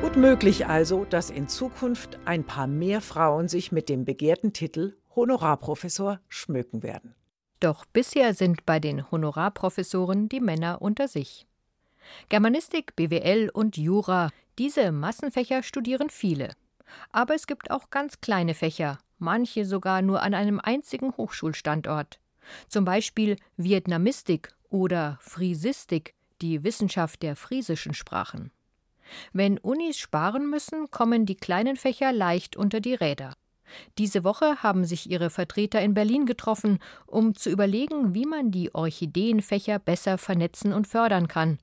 Gut 0.03 0.17
möglich 0.17 0.67
also, 0.67 1.05
dass 1.05 1.31
in 1.31 1.47
Zukunft 1.47 2.19
ein 2.25 2.43
paar 2.43 2.67
mehr 2.67 3.01
Frauen 3.01 3.47
sich 3.47 3.71
mit 3.71 3.89
dem 3.89 4.05
begehrten 4.05 4.53
Titel 4.53 4.97
Honorarprofessor 5.15 6.19
schmücken 6.29 6.83
werden. 6.83 7.15
Doch 7.61 7.85
bisher 7.87 8.35
sind 8.35 8.67
bei 8.67 8.81
den 8.81 9.11
Honorarprofessoren 9.11 10.29
die 10.29 10.41
Männer 10.41 10.83
unter 10.83 11.09
sich. 11.09 11.47
Germanistik, 12.29 12.95
BWL 12.97 13.51
und 13.53 13.77
Jura, 13.77 14.31
diese 14.59 14.93
Massenfächer 14.93 15.63
studieren 15.63 16.11
viele. 16.11 16.51
Aber 17.13 17.35
es 17.35 17.47
gibt 17.47 17.71
auch 17.71 17.91
ganz 17.91 18.21
kleine 18.21 18.55
Fächer, 18.55 18.99
manche 19.19 19.65
sogar 19.65 20.03
nur 20.03 20.23
an 20.23 20.35
einem 20.35 20.61
einzigen 20.61 21.17
Hochschulstandort. 21.17 22.21
Zum 22.69 22.85
Beispiel 22.85 23.37
Vietnamistik 23.57 24.51
oder 24.71 25.19
Friesistik, 25.21 26.15
die 26.43 26.63
Wissenschaft 26.63 27.23
der 27.23 27.35
friesischen 27.35 27.95
Sprachen. 27.95 28.53
Wenn 29.33 29.59
Unis 29.59 29.99
sparen 29.99 30.51
müssen, 30.51 30.91
kommen 30.91 31.27
die 31.27 31.37
kleinen 31.37 31.77
Fächer 31.77 32.13
leicht 32.13 32.57
unter 32.57 32.81
die 32.81 32.95
Räder. 32.95 33.35
Diese 33.99 34.25
Woche 34.25 34.63
haben 34.63 34.85
sich 34.85 35.11
ihre 35.11 35.31
Vertreter 35.31 35.81
in 35.81 35.95
Berlin 35.95 36.27
getroffen, 36.27 36.79
um 37.07 37.35
zu 37.35 37.51
überlegen, 37.51 38.15
wie 38.15 38.27
man 38.27 38.51
die 38.51 38.75
Orchideenfächer 38.75 39.79
besser 39.79 40.19
vernetzen 40.19 40.73
und 40.73 40.87
fördern 40.87 41.29
kann. 41.29 41.59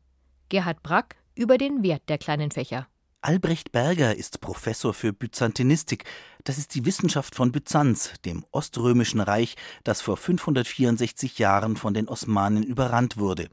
Gerhard 0.50 0.84
Brack 0.84 1.16
über 1.36 1.58
den 1.58 1.84
Wert 1.84 2.04
der 2.10 2.18
kleinen 2.18 2.52
Fächer. 2.52 2.88
Albrecht 3.22 3.72
Berger 3.72 4.18
ist 4.18 4.42
Professor 4.42 4.94
für 4.94 5.14
Byzantinistik. 5.14 6.04
Das 6.44 6.58
ist 6.58 6.76
die 6.76 6.86
Wissenschaft 6.86 7.36
von 7.36 7.54
Byzanz, 7.54 8.12
dem 8.26 8.44
oströmischen 8.52 9.22
Reich, 9.22 9.56
das 9.86 10.02
vor 10.02 10.18
564 10.18 11.40
Jahren 11.40 11.78
von 11.78 11.94
den 11.94 12.10
Osmanen 12.10 12.64
überrannt 12.64 13.16
wurde. 13.16 13.48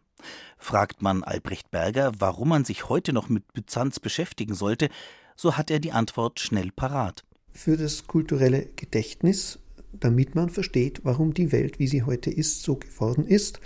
Fragt 0.58 1.02
man 1.02 1.22
Albrecht 1.22 1.70
Berger, 1.70 2.12
warum 2.18 2.48
man 2.48 2.64
sich 2.64 2.88
heute 2.88 3.12
noch 3.12 3.28
mit 3.28 3.52
Byzanz 3.52 4.00
beschäftigen 4.00 4.54
sollte, 4.54 4.88
so 5.36 5.56
hat 5.56 5.70
er 5.70 5.78
die 5.78 5.92
Antwort 5.92 6.40
schnell 6.40 6.72
parat. 6.72 7.22
Für 7.52 7.76
das 7.76 8.06
kulturelle 8.06 8.66
Gedächtnis, 8.76 9.58
damit 9.92 10.34
man 10.34 10.50
versteht, 10.50 11.00
warum 11.04 11.34
die 11.34 11.52
Welt, 11.52 11.78
wie 11.78 11.88
sie 11.88 12.04
heute 12.04 12.30
ist, 12.30 12.62
so 12.62 12.76
geworden 12.76 13.26
ist 13.26 13.60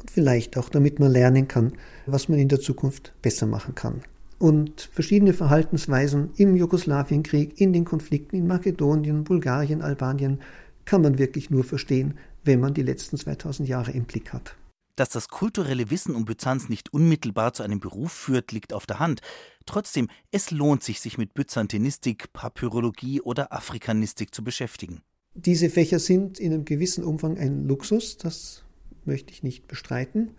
und 0.00 0.10
vielleicht 0.10 0.56
auch 0.56 0.68
damit 0.68 0.98
man 0.98 1.12
lernen 1.12 1.48
kann, 1.48 1.72
was 2.06 2.28
man 2.28 2.38
in 2.38 2.48
der 2.48 2.60
Zukunft 2.60 3.12
besser 3.22 3.46
machen 3.46 3.74
kann 3.74 4.02
und 4.38 4.88
verschiedene 4.92 5.32
Verhaltensweisen 5.32 6.30
im 6.36 6.56
Jugoslawienkrieg, 6.56 7.60
in 7.60 7.72
den 7.72 7.84
Konflikten 7.84 8.36
in 8.36 8.46
Makedonien, 8.46 9.24
Bulgarien, 9.24 9.82
Albanien 9.82 10.40
kann 10.84 11.02
man 11.02 11.18
wirklich 11.18 11.50
nur 11.50 11.64
verstehen, 11.64 12.14
wenn 12.44 12.60
man 12.60 12.74
die 12.74 12.82
letzten 12.82 13.18
2000 13.18 13.68
Jahre 13.68 13.90
im 13.90 14.04
Blick 14.04 14.32
hat. 14.32 14.54
Dass 14.96 15.10
das 15.10 15.28
kulturelle 15.28 15.90
Wissen 15.90 16.14
um 16.14 16.24
Byzanz 16.24 16.68
nicht 16.68 16.92
unmittelbar 16.92 17.52
zu 17.52 17.62
einem 17.62 17.78
Beruf 17.78 18.12
führt, 18.12 18.52
liegt 18.52 18.72
auf 18.72 18.86
der 18.86 18.98
Hand. 18.98 19.20
Trotzdem, 19.68 20.08
es 20.30 20.50
lohnt 20.50 20.82
sich, 20.82 20.98
sich 20.98 21.18
mit 21.18 21.34
Byzantinistik, 21.34 22.32
Papyrologie 22.32 23.20
oder 23.20 23.52
Afrikanistik 23.52 24.34
zu 24.34 24.42
beschäftigen. 24.42 25.02
Diese 25.34 25.68
Fächer 25.68 25.98
sind 25.98 26.40
in 26.40 26.54
einem 26.54 26.64
gewissen 26.64 27.04
Umfang 27.04 27.36
ein 27.36 27.68
Luxus, 27.68 28.16
das 28.16 28.64
möchte 29.04 29.30
ich 29.30 29.42
nicht 29.42 29.68
bestreiten, 29.68 30.30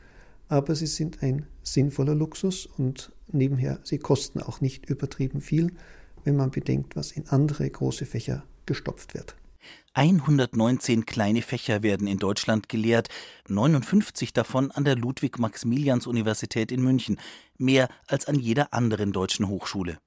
aber 0.48 0.74
sie 0.74 0.88
sind 0.88 1.22
ein 1.22 1.46
sinnvoller 1.62 2.16
Luxus 2.16 2.66
und 2.66 3.12
nebenher, 3.32 3.80
sie 3.84 4.00
kosten 4.00 4.42
auch 4.42 4.62
nicht 4.62 4.90
übertrieben 4.90 5.42
viel, 5.42 5.74
wenn 6.24 6.36
man 6.36 6.50
bedenkt, 6.50 6.96
was 6.96 7.12
in 7.12 7.28
andere 7.28 7.70
große 7.70 8.08
Fächer 8.08 8.44
gestopft 8.66 9.14
wird. 9.14 9.36
119 9.94 11.06
kleine 11.06 11.42
Fächer 11.42 11.84
werden 11.84 12.08
in 12.08 12.20
Deutschland 12.20 12.70
gelehrt, 12.70 13.10
59 13.48 14.34
davon 14.34 14.72
an 14.72 14.84
der 14.84 14.96
Ludwig-Maximilians-Universität 14.96 16.72
in 16.72 16.82
München, 16.82 17.20
mehr 17.58 17.90
als 18.08 18.28
an 18.28 18.36
jeder 18.36 18.74
anderen 18.74 19.12
deutschen 19.12 19.48
Hochschule. 19.48 19.98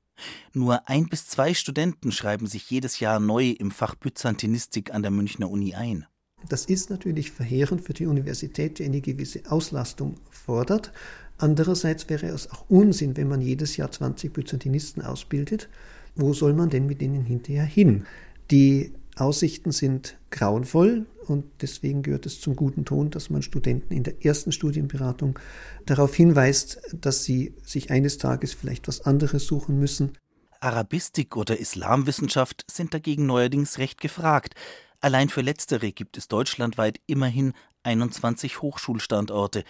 Nur 0.52 0.88
ein 0.88 1.08
bis 1.08 1.26
zwei 1.26 1.54
Studenten 1.54 2.12
schreiben 2.12 2.46
sich 2.46 2.70
jedes 2.70 3.00
Jahr 3.00 3.18
neu 3.18 3.50
im 3.50 3.70
Fach 3.70 3.94
Byzantinistik 3.94 4.94
an 4.94 5.02
der 5.02 5.10
Münchner 5.10 5.50
Uni 5.50 5.74
ein. 5.74 6.06
Das 6.48 6.64
ist 6.66 6.90
natürlich 6.90 7.30
verheerend 7.30 7.82
für 7.82 7.92
die 7.92 8.06
Universität, 8.06 8.78
die 8.78 8.84
eine 8.84 9.00
gewisse 9.00 9.42
Auslastung 9.50 10.16
fordert. 10.30 10.92
Andererseits 11.38 12.08
wäre 12.08 12.26
es 12.26 12.50
auch 12.50 12.68
Unsinn, 12.68 13.16
wenn 13.16 13.28
man 13.28 13.40
jedes 13.40 13.76
Jahr 13.76 13.90
20 13.90 14.32
Byzantinisten 14.32 15.02
ausbildet. 15.02 15.68
Wo 16.14 16.32
soll 16.34 16.52
man 16.52 16.70
denn 16.70 16.86
mit 16.86 17.00
denen 17.00 17.24
hinterher 17.24 17.64
hin? 17.64 18.06
Die 18.50 18.92
Aussichten 19.16 19.72
sind 19.72 20.16
grauenvoll 20.30 21.06
und 21.26 21.44
deswegen 21.60 22.02
gehört 22.02 22.26
es 22.26 22.40
zum 22.40 22.56
guten 22.56 22.84
Ton, 22.84 23.10
dass 23.10 23.28
man 23.28 23.42
Studenten 23.42 23.92
in 23.92 24.04
der 24.04 24.24
ersten 24.24 24.52
Studienberatung 24.52 25.38
darauf 25.84 26.14
hinweist, 26.14 26.80
dass 26.94 27.24
sie 27.24 27.54
sich 27.62 27.90
eines 27.90 28.18
Tages 28.18 28.54
vielleicht 28.54 28.88
was 28.88 29.02
anderes 29.02 29.46
suchen 29.46 29.78
müssen. 29.78 30.16
Arabistik 30.60 31.36
oder 31.36 31.58
Islamwissenschaft 31.58 32.64
sind 32.70 32.94
dagegen 32.94 33.26
neuerdings 33.26 33.78
recht 33.78 34.00
gefragt. 34.00 34.54
Allein 35.00 35.28
für 35.28 35.42
letztere 35.42 35.92
gibt 35.92 36.16
es 36.16 36.28
deutschlandweit 36.28 37.00
immerhin 37.06 37.52
21 37.82 38.62
Hochschulstandorte. 38.62 39.64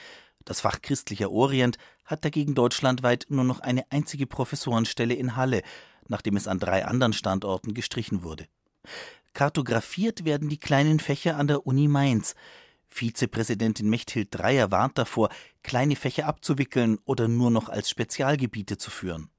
Das 0.44 0.60
Fach 0.60 0.82
Christlicher 0.82 1.30
Orient 1.30 1.78
hat 2.04 2.24
dagegen 2.24 2.54
deutschlandweit 2.54 3.26
nur 3.30 3.44
noch 3.44 3.60
eine 3.60 3.90
einzige 3.90 4.26
Professorenstelle 4.26 5.14
in 5.14 5.34
Halle, 5.34 5.62
nachdem 6.08 6.36
es 6.36 6.46
an 6.46 6.58
drei 6.58 6.84
anderen 6.84 7.12
Standorten 7.12 7.74
gestrichen 7.74 8.22
wurde. 8.22 8.46
Kartografiert 9.34 10.24
werden 10.24 10.48
die 10.48 10.58
kleinen 10.58 11.00
Fächer 11.00 11.36
an 11.36 11.46
der 11.46 11.66
Uni 11.66 11.88
Mainz. 11.88 12.34
Vizepräsidentin 12.88 13.88
Mechthild 13.88 14.28
Dreier 14.30 14.70
warnt 14.70 14.98
davor, 14.98 15.30
kleine 15.62 15.96
Fächer 15.96 16.26
abzuwickeln 16.26 16.98
oder 17.04 17.28
nur 17.28 17.50
noch 17.50 17.68
als 17.68 17.88
Spezialgebiete 17.88 18.76
zu 18.76 18.90
führen. 18.90 19.30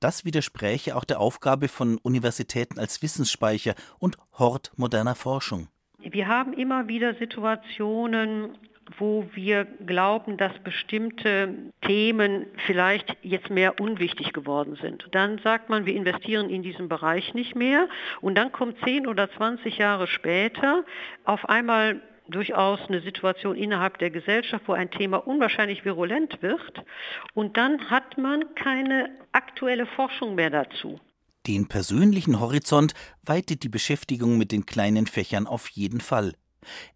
Das 0.00 0.24
widerspräche 0.24 0.96
auch 0.96 1.04
der 1.04 1.20
Aufgabe 1.20 1.68
von 1.68 1.98
Universitäten 1.98 2.78
als 2.78 3.02
Wissensspeicher 3.02 3.74
und 3.98 4.16
Hort 4.32 4.72
moderner 4.76 5.14
Forschung. 5.14 5.68
Wir 5.98 6.26
haben 6.26 6.52
immer 6.52 6.88
wieder 6.88 7.14
Situationen, 7.14 8.58
wo 8.98 9.26
wir 9.34 9.64
glauben, 9.64 10.36
dass 10.36 10.52
bestimmte 10.60 11.54
Themen 11.82 12.46
vielleicht 12.66 13.16
jetzt 13.22 13.50
mehr 13.50 13.80
unwichtig 13.80 14.32
geworden 14.32 14.76
sind. 14.80 15.06
Dann 15.12 15.38
sagt 15.38 15.68
man, 15.68 15.86
wir 15.86 15.94
investieren 15.94 16.50
in 16.50 16.62
diesen 16.62 16.88
Bereich 16.88 17.34
nicht 17.34 17.54
mehr 17.54 17.88
und 18.20 18.36
dann 18.36 18.52
kommt 18.52 18.76
10 18.84 19.06
oder 19.06 19.30
20 19.30 19.78
Jahre 19.78 20.06
später 20.06 20.84
auf 21.24 21.48
einmal 21.48 22.00
durchaus 22.28 22.80
eine 22.88 23.00
Situation 23.00 23.56
innerhalb 23.56 23.98
der 23.98 24.10
Gesellschaft, 24.10 24.64
wo 24.66 24.72
ein 24.72 24.90
Thema 24.90 25.18
unwahrscheinlich 25.18 25.84
virulent 25.84 26.42
wird 26.42 26.84
und 27.34 27.56
dann 27.56 27.90
hat 27.90 28.18
man 28.18 28.54
keine 28.54 29.10
aktuelle 29.32 29.86
Forschung 29.86 30.34
mehr 30.34 30.50
dazu. 30.50 31.00
Den 31.46 31.66
persönlichen 31.66 32.38
Horizont 32.38 32.94
weitet 33.24 33.64
die 33.64 33.68
Beschäftigung 33.68 34.38
mit 34.38 34.52
den 34.52 34.64
kleinen 34.64 35.08
Fächern 35.08 35.48
auf 35.48 35.68
jeden 35.68 36.00
Fall. 36.00 36.34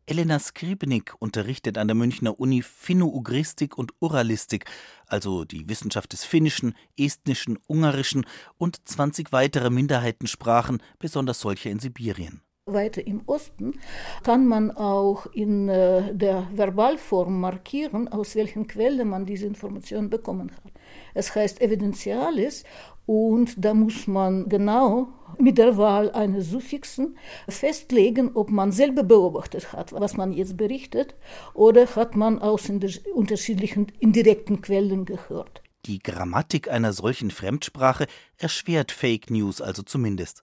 Elena 0.06 0.38
Skribnik 0.38 1.14
unterrichtet 1.18 1.78
an 1.78 1.88
der 1.88 1.94
Münchner 1.94 2.38
Uni 2.38 2.62
Finno-Ugristik 2.62 3.76
und 3.76 3.92
Uralistik, 4.00 4.64
also 5.06 5.44
die 5.44 5.68
Wissenschaft 5.68 6.12
des 6.12 6.25
Finnischen, 6.25 6.75
Estnischen, 6.99 7.58
Ungarischen 7.66 8.26
und 8.58 8.88
20 8.88 9.32
weitere 9.32 9.70
Minderheitensprachen, 9.70 10.82
besonders 10.99 11.40
solche 11.40 11.68
in 11.68 11.78
Sibirien. 11.78 12.42
Weiter 12.68 13.06
im 13.06 13.23
Osten 13.26 13.78
kann 14.25 14.49
man 14.49 14.73
auch 14.73 15.26
in 15.26 15.68
äh, 15.68 16.12
der 16.12 16.49
Verbalform 16.52 17.40
markieren, 17.40 18.08
aus 18.08 18.35
welchen 18.35 18.66
Quellen 18.66 19.08
man 19.08 19.25
diese 19.25 19.46
Information 19.46 20.11
bekommen 20.11 20.50
hat. 20.50 20.73
Es 21.14 21.32
heißt 21.32 21.61
Evidentialis 21.61 22.64
und 23.06 23.64
da 23.64 23.72
muss 23.72 24.06
man 24.06 24.48
genau 24.48 25.08
mit 25.38 25.58
der 25.58 25.76
Wahl 25.76 26.10
eines 26.10 26.50
Suffixen 26.50 27.16
festlegen, 27.48 28.32
ob 28.34 28.50
man 28.50 28.72
selber 28.72 29.04
beobachtet 29.04 29.72
hat, 29.72 29.92
was 29.92 30.16
man 30.16 30.32
jetzt 30.32 30.56
berichtet, 30.56 31.14
oder 31.54 31.86
hat 31.94 32.16
man 32.16 32.40
aus 32.40 32.70
unterschiedlichen 33.14 33.92
indirekten 34.00 34.60
Quellen 34.60 35.04
gehört. 35.04 35.62
Die 35.86 36.00
Grammatik 36.00 36.68
einer 36.68 36.92
solchen 36.92 37.30
Fremdsprache 37.30 38.06
erschwert 38.38 38.90
Fake 38.90 39.30
News 39.30 39.60
also 39.60 39.82
zumindest. 39.82 40.42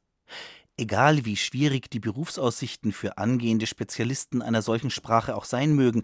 Egal 0.77 1.25
wie 1.25 1.36
schwierig 1.36 1.91
die 1.91 2.00
Berufsaussichten 2.00 2.93
für 2.93 3.17
angehende 3.17 3.67
Spezialisten 3.67 4.41
einer 4.41 4.62
solchen 4.62 4.89
Sprache 4.89 5.36
auch 5.36 5.46
sein 5.46 5.74
mögen, 5.74 6.03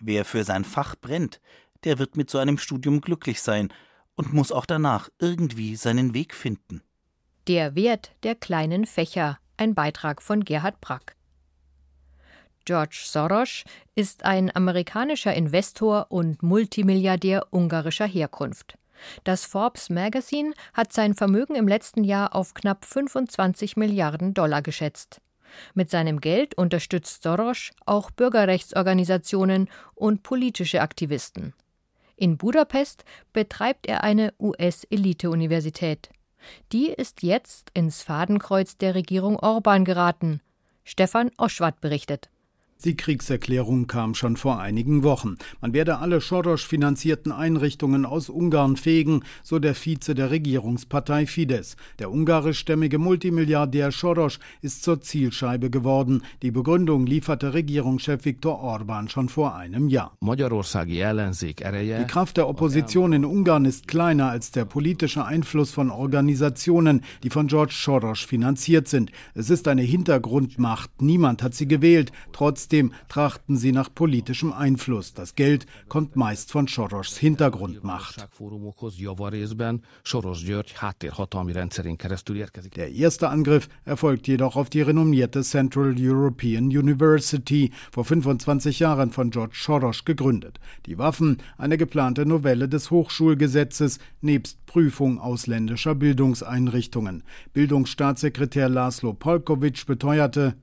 wer 0.00 0.24
für 0.24 0.44
sein 0.44 0.64
Fach 0.64 0.96
brennt, 0.96 1.40
der 1.84 1.98
wird 1.98 2.16
mit 2.16 2.28
so 2.28 2.38
einem 2.38 2.58
Studium 2.58 3.00
glücklich 3.00 3.40
sein 3.40 3.72
und 4.20 4.34
muss 4.34 4.52
auch 4.52 4.66
danach 4.66 5.08
irgendwie 5.18 5.76
seinen 5.76 6.12
Weg 6.12 6.34
finden. 6.34 6.82
Der 7.48 7.74
Wert 7.74 8.12
der 8.22 8.34
kleinen 8.34 8.84
Fächer, 8.84 9.38
ein 9.56 9.74
Beitrag 9.74 10.20
von 10.20 10.44
Gerhard 10.44 10.78
Brack. 10.82 11.16
George 12.66 13.00
Soros 13.06 13.64
ist 13.94 14.26
ein 14.26 14.54
amerikanischer 14.54 15.32
Investor 15.32 16.08
und 16.10 16.42
Multimilliardär 16.42 17.46
ungarischer 17.50 18.06
Herkunft. 18.06 18.76
Das 19.24 19.46
Forbes 19.46 19.88
Magazine 19.88 20.52
hat 20.74 20.92
sein 20.92 21.14
Vermögen 21.14 21.54
im 21.54 21.66
letzten 21.66 22.04
Jahr 22.04 22.34
auf 22.34 22.52
knapp 22.52 22.84
25 22.84 23.78
Milliarden 23.78 24.34
Dollar 24.34 24.60
geschätzt. 24.60 25.22
Mit 25.72 25.88
seinem 25.88 26.20
Geld 26.20 26.58
unterstützt 26.58 27.22
Soros 27.22 27.70
auch 27.86 28.10
Bürgerrechtsorganisationen 28.10 29.70
und 29.94 30.22
politische 30.22 30.82
Aktivisten. 30.82 31.54
In 32.20 32.36
Budapest 32.36 33.06
betreibt 33.32 33.86
er 33.86 34.04
eine 34.04 34.34
US-Elite-Universität. 34.38 36.10
Die 36.70 36.88
ist 36.88 37.22
jetzt 37.22 37.70
ins 37.72 38.02
Fadenkreuz 38.02 38.76
der 38.76 38.94
Regierung 38.94 39.38
Orban 39.38 39.86
geraten. 39.86 40.42
Stefan 40.84 41.30
Oschwart 41.38 41.80
berichtet. 41.80 42.28
Die 42.84 42.96
Kriegserklärung 42.96 43.88
kam 43.88 44.14
schon 44.14 44.38
vor 44.38 44.58
einigen 44.58 45.02
Wochen. 45.02 45.36
Man 45.60 45.74
werde 45.74 45.98
alle 45.98 46.22
Soros 46.22 46.62
finanzierten 46.62 47.30
Einrichtungen 47.30 48.06
aus 48.06 48.30
Ungarn 48.30 48.78
fegen, 48.78 49.22
so 49.42 49.58
der 49.58 49.74
Vize 49.74 50.14
der 50.14 50.30
Regierungspartei 50.30 51.26
Fidesz. 51.26 51.76
Der 51.98 52.10
ungarischstämmige 52.10 52.96
Multimilliardär 52.96 53.92
Soros 53.92 54.38
ist 54.62 54.82
zur 54.82 55.02
Zielscheibe 55.02 55.68
geworden. 55.68 56.22
Die 56.40 56.50
Begründung 56.50 57.04
lieferte 57.04 57.52
Regierungschef 57.52 58.24
Viktor 58.24 58.60
Orban 58.60 59.10
schon 59.10 59.28
vor 59.28 59.54
einem 59.54 59.88
Jahr. 59.88 60.16
Die 62.00 62.06
Kraft 62.06 62.38
der 62.38 62.48
Opposition 62.48 63.12
in 63.12 63.26
Ungarn 63.26 63.66
ist 63.66 63.88
kleiner 63.88 64.30
als 64.30 64.52
der 64.52 64.64
politische 64.64 65.26
Einfluss 65.26 65.70
von 65.70 65.90
Organisationen, 65.90 67.02
die 67.24 67.30
von 67.30 67.46
George 67.46 67.74
Soros 67.76 68.20
finanziert 68.20 68.88
sind. 68.88 69.12
Es 69.34 69.50
ist 69.50 69.68
eine 69.68 69.82
Hintergrundmacht. 69.82 71.02
Niemand 71.02 71.42
hat 71.42 71.52
sie 71.54 71.68
gewählt. 71.68 72.10
Trotz 72.32 72.69
Trotzdem 72.70 72.92
trachten 73.08 73.56
sie 73.56 73.72
nach 73.72 73.92
politischem 73.92 74.52
Einfluss. 74.52 75.12
Das 75.12 75.34
Geld 75.34 75.66
kommt 75.88 76.14
meist 76.14 76.52
von 76.52 76.68
Soros 76.68 77.18
Hintergrundmacht. 77.18 78.28
Der 82.76 82.92
erste 82.92 83.28
Angriff 83.28 83.68
erfolgt 83.84 84.28
jedoch 84.28 84.54
auf 84.54 84.70
die 84.70 84.82
renommierte 84.82 85.42
Central 85.42 85.96
European 85.98 86.66
University, 86.66 87.72
vor 87.90 88.04
25 88.04 88.78
Jahren 88.78 89.10
von 89.10 89.32
George 89.32 89.56
Soros 89.60 90.04
gegründet. 90.04 90.60
Die 90.86 90.96
Waffen, 90.96 91.38
eine 91.58 91.76
geplante 91.76 92.24
Novelle 92.24 92.68
des 92.68 92.92
Hochschulgesetzes 92.92 93.98
nebst 94.20 94.64
Prüfung 94.66 95.18
ausländischer 95.18 95.96
Bildungseinrichtungen. 95.96 97.24
Bildungsstaatssekretär 97.52 98.68
Laszlo 98.68 99.12
Polkovic 99.12 99.84
beteuerte, 99.84 100.54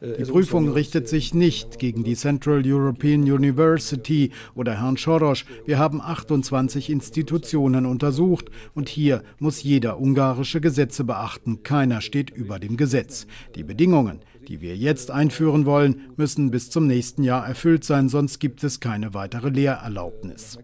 die 0.00 0.24
Prüfung 0.24 0.72
richtet 0.72 1.08
sich 1.08 1.34
nicht 1.34 1.78
gegen 1.78 2.04
die 2.04 2.16
Central 2.16 2.62
European 2.64 3.22
University 3.22 4.30
oder 4.54 4.80
Herrn 4.80 4.96
Soros. 4.96 5.44
Wir 5.66 5.78
haben 5.78 6.00
28 6.00 6.90
Institutionen 6.90 7.86
untersucht 7.86 8.50
und 8.74 8.88
hier 8.88 9.22
muss 9.38 9.62
jeder 9.62 10.00
ungarische 10.00 10.60
Gesetze 10.60 11.04
beachten. 11.04 11.62
Keiner 11.62 12.00
steht 12.00 12.30
über 12.30 12.58
dem 12.58 12.76
Gesetz. 12.76 13.26
Die 13.54 13.64
Bedingungen, 13.64 14.20
die 14.48 14.60
wir 14.60 14.76
jetzt 14.76 15.10
einführen 15.10 15.66
wollen, 15.66 16.02
müssen 16.16 16.50
bis 16.50 16.70
zum 16.70 16.86
nächsten 16.86 17.22
Jahr 17.22 17.46
erfüllt 17.46 17.84
sein, 17.84 18.08
sonst 18.08 18.38
gibt 18.38 18.62
es 18.64 18.80
keine 18.80 19.14
weitere 19.14 19.48
Lehrerlaubnis. 19.48 20.58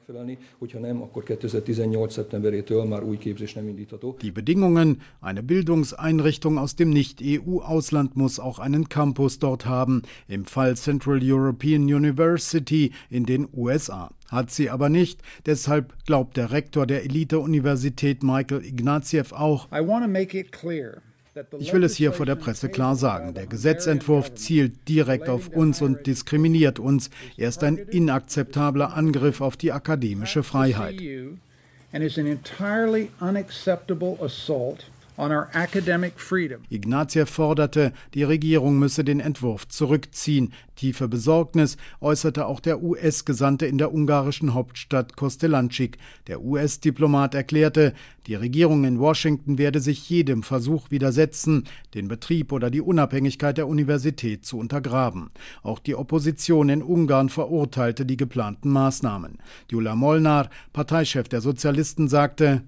Die 4.22 4.30
Bedingungen, 4.30 5.00
eine 5.20 5.42
Bildungseinrichtung 5.42 6.58
aus 6.58 6.76
dem 6.76 6.90
Nicht-EU-Ausland 6.90 8.16
muss 8.16 8.40
auch 8.40 8.58
einen 8.58 8.88
Campus 8.88 9.38
dort 9.38 9.66
haben, 9.66 10.02
im 10.28 10.44
Fall 10.44 10.76
Central 10.76 11.20
European 11.22 11.82
University 11.82 12.92
in 13.08 13.26
den 13.26 13.48
USA. 13.54 14.10
Hat 14.28 14.50
sie 14.50 14.70
aber 14.70 14.88
nicht, 14.88 15.22
deshalb 15.46 15.94
glaubt 16.06 16.36
der 16.36 16.52
Rektor 16.52 16.86
der 16.86 17.04
Elite-Universität 17.04 18.22
Michael 18.22 18.64
Ignatieff 18.64 19.32
auch, 19.32 19.66
I 19.72 19.80
want 19.84 20.04
to 20.04 20.10
make 20.10 20.38
it 20.38 20.52
clear 20.52 21.02
ich 21.58 21.72
will 21.72 21.84
es 21.84 21.96
hier 21.96 22.12
vor 22.12 22.26
der 22.26 22.34
Presse 22.34 22.68
klar 22.68 22.96
sagen. 22.96 23.34
Der 23.34 23.46
Gesetzentwurf 23.46 24.34
zielt 24.34 24.88
direkt 24.88 25.28
auf 25.28 25.48
uns 25.48 25.82
und 25.82 26.06
diskriminiert 26.06 26.78
uns. 26.78 27.10
Er 27.36 27.48
ist 27.48 27.62
ein 27.64 27.76
inakzeptabler 27.76 28.94
Angriff 28.94 29.40
auf 29.40 29.56
die 29.56 29.72
akademische 29.72 30.42
Freiheit. 30.42 31.00
And 31.92 32.04
is 32.04 32.18
an 32.18 32.26
entirely 32.26 33.10
unacceptable 33.20 34.16
assault 34.20 34.84
Ignatieff 36.70 37.28
forderte, 37.28 37.92
die 38.14 38.22
Regierung 38.22 38.78
müsse 38.78 39.04
den 39.04 39.20
Entwurf 39.20 39.68
zurückziehen. 39.68 40.52
Tiefe 40.76 41.08
Besorgnis 41.08 41.76
äußerte 42.00 42.46
auch 42.46 42.60
der 42.60 42.82
US-Gesandte 42.82 43.66
in 43.66 43.76
der 43.76 43.92
ungarischen 43.92 44.54
Hauptstadt 44.54 45.16
Kostelancic. 45.16 45.98
Der 46.26 46.42
US-Diplomat 46.42 47.34
erklärte, 47.34 47.92
die 48.26 48.34
Regierung 48.34 48.84
in 48.84 48.98
Washington 48.98 49.58
werde 49.58 49.80
sich 49.80 50.08
jedem 50.08 50.42
Versuch 50.42 50.90
widersetzen, 50.90 51.64
den 51.94 52.08
Betrieb 52.08 52.52
oder 52.52 52.70
die 52.70 52.80
Unabhängigkeit 52.80 53.58
der 53.58 53.68
Universität 53.68 54.46
zu 54.46 54.58
untergraben. 54.58 55.30
Auch 55.62 55.80
die 55.80 55.94
Opposition 55.94 56.68
in 56.68 56.82
Ungarn 56.82 57.28
verurteilte 57.28 58.06
die 58.06 58.16
geplanten 58.16 58.70
Maßnahmen. 58.70 59.38
Gyula 59.68 59.94
Molnar, 59.94 60.48
Parteichef 60.72 61.28
der 61.28 61.40
Sozialisten, 61.40 62.08
sagte, 62.08 62.62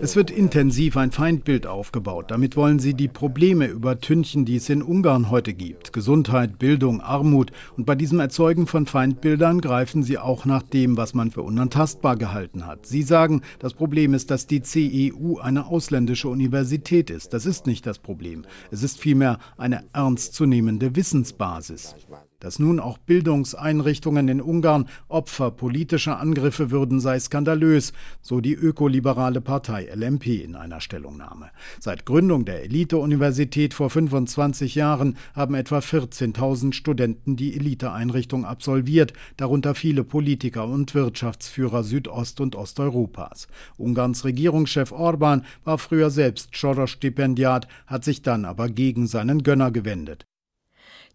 es 0.00 0.16
wird 0.16 0.30
intensiv 0.30 0.96
ein 0.96 1.10
Feindbild 1.10 1.66
aufgebaut. 1.66 2.30
Damit 2.30 2.56
wollen 2.56 2.78
sie 2.78 2.94
die 2.94 3.08
Probleme 3.08 3.66
übertünchen, 3.66 4.44
die 4.44 4.56
es 4.56 4.68
in 4.68 4.82
Ungarn 4.82 5.30
heute 5.30 5.52
gibt. 5.52 5.92
Gesundheit, 5.92 6.58
Bildung, 6.58 7.00
Armut. 7.00 7.52
Und 7.76 7.84
bei 7.86 7.94
diesem 7.94 8.20
Erzeugen 8.20 8.66
von 8.66 8.86
Feindbildern 8.86 9.60
greifen 9.60 10.02
sie 10.02 10.18
auch 10.18 10.44
nach 10.44 10.62
dem, 10.62 10.96
was 10.96 11.14
man 11.14 11.30
für 11.30 11.42
unantastbar 11.42 12.16
gehalten 12.16 12.66
hat. 12.66 12.86
Sie 12.86 13.02
sagen, 13.02 13.42
das 13.58 13.74
Problem 13.74 14.14
ist, 14.14 14.30
dass 14.30 14.46
die 14.46 14.62
CEU 14.62 15.38
eine 15.38 15.66
ausländische 15.66 16.28
Universität 16.28 17.10
ist. 17.10 17.32
Das 17.32 17.46
ist 17.46 17.66
nicht 17.66 17.86
das 17.86 17.98
Problem. 17.98 18.44
Es 18.70 18.82
ist 18.82 18.98
vielmehr 18.98 19.38
eine 19.56 19.84
ernstzunehmende 19.92 20.96
Wissensbasis. 20.96 21.94
Dass 22.40 22.58
nun 22.58 22.80
auch 22.80 22.98
Bildungseinrichtungen 22.98 24.28
in 24.28 24.40
Ungarn 24.40 24.88
Opfer 25.08 25.50
politischer 25.50 26.18
Angriffe 26.18 26.70
würden, 26.70 26.98
sei 26.98 27.20
skandalös, 27.20 27.92
so 28.22 28.40
die 28.40 28.54
ökoliberale 28.54 29.40
Partei 29.40 29.88
LMP 29.94 30.42
in 30.42 30.56
einer 30.56 30.80
Stellungnahme. 30.80 31.50
Seit 31.78 32.06
Gründung 32.06 32.44
der 32.46 32.64
Elite-Universität 32.64 33.74
vor 33.74 33.90
25 33.90 34.74
Jahren 34.74 35.16
haben 35.34 35.54
etwa 35.54 35.78
14.000 35.78 36.72
Studenten 36.72 37.36
die 37.36 37.54
Eliteeinrichtung 37.54 38.44
absolviert, 38.44 39.12
darunter 39.36 39.74
viele 39.74 40.02
Politiker 40.02 40.66
und 40.66 40.94
Wirtschaftsführer 40.94 41.82
Südost- 41.82 42.40
und 42.40 42.56
Osteuropas. 42.56 43.48
Ungarns 43.76 44.24
Regierungschef 44.24 44.92
Orban 44.92 45.44
war 45.64 45.78
früher 45.78 46.10
selbst 46.10 46.54
Soros-Stipendiat, 46.54 47.68
hat 47.86 48.04
sich 48.04 48.22
dann 48.22 48.44
aber 48.46 48.68
gegen 48.68 49.06
seinen 49.06 49.42
Gönner 49.42 49.70
gewendet. 49.70 50.29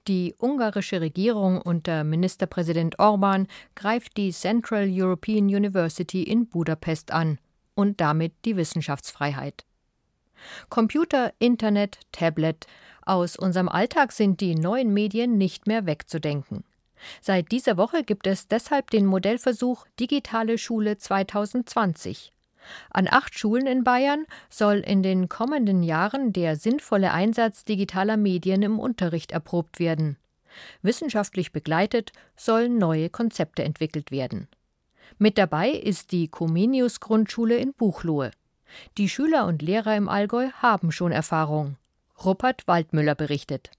Die 0.08 0.36
ungarische 0.38 1.02
Regierung 1.02 1.60
unter 1.60 2.04
Ministerpräsident 2.04 3.00
Orban 3.00 3.48
greift 3.74 4.18
die 4.18 4.32
Central 4.32 4.88
European 4.92 5.46
University 5.46 6.22
in 6.22 6.48
Budapest 6.48 7.12
an 7.12 7.40
und 7.74 8.00
damit 8.00 8.34
die 8.46 8.56
Wissenschaftsfreiheit. 8.56 9.66
Computer, 10.70 11.34
Internet, 11.40 12.00
Tablet, 12.12 12.68
aus 13.04 13.36
unserem 13.36 13.68
Alltag 13.68 14.12
sind 14.12 14.42
die 14.42 14.54
neuen 14.54 14.94
Medien 14.94 15.40
nicht 15.40 15.66
mehr 15.66 15.88
wegzudenken. 15.88 16.64
Seit 17.22 17.52
dieser 17.52 17.78
Woche 17.78 18.04
gibt 18.04 18.28
es 18.28 18.48
deshalb 18.48 18.92
den 18.92 19.08
Modellversuch 19.08 19.88
Digitale 20.00 20.58
Schule 20.60 20.98
2020. 20.98 22.32
An 22.90 23.08
acht 23.10 23.38
Schulen 23.38 23.68
in 23.68 23.84
Bayern 23.84 24.26
soll 24.50 24.78
in 24.78 25.04
den 25.04 25.30
kommenden 25.30 25.84
Jahren 25.84 26.34
der 26.34 26.56
sinnvolle 26.56 27.12
Einsatz 27.12 27.66
digitaler 27.66 28.18
Medien 28.18 28.62
im 28.62 28.80
Unterricht 28.80 29.32
erprobt 29.32 29.80
werden. 29.80 30.18
Wissenschaftlich 30.82 31.52
begleitet 31.52 32.12
sollen 32.36 32.78
neue 32.78 33.10
Konzepte 33.10 33.64
entwickelt 33.64 34.12
werden. 34.12 34.48
Mit 35.18 35.38
dabei 35.38 35.70
ist 35.70 36.12
die 36.12 36.28
Comenius 36.28 37.00
Grundschule 37.00 37.58
in 37.58 37.74
Buchloe. 37.74 38.32
Die 38.98 39.10
Schüler 39.10 39.46
und 39.46 39.62
Lehrer 39.62 39.96
im 39.96 40.10
Allgäu 40.10 40.50
haben 40.62 40.92
schon 40.92 41.12
Erfahrung. 41.12 41.78
Rupert 42.24 42.68
Waldmüller 42.68 43.16
berichtet. 43.16 43.72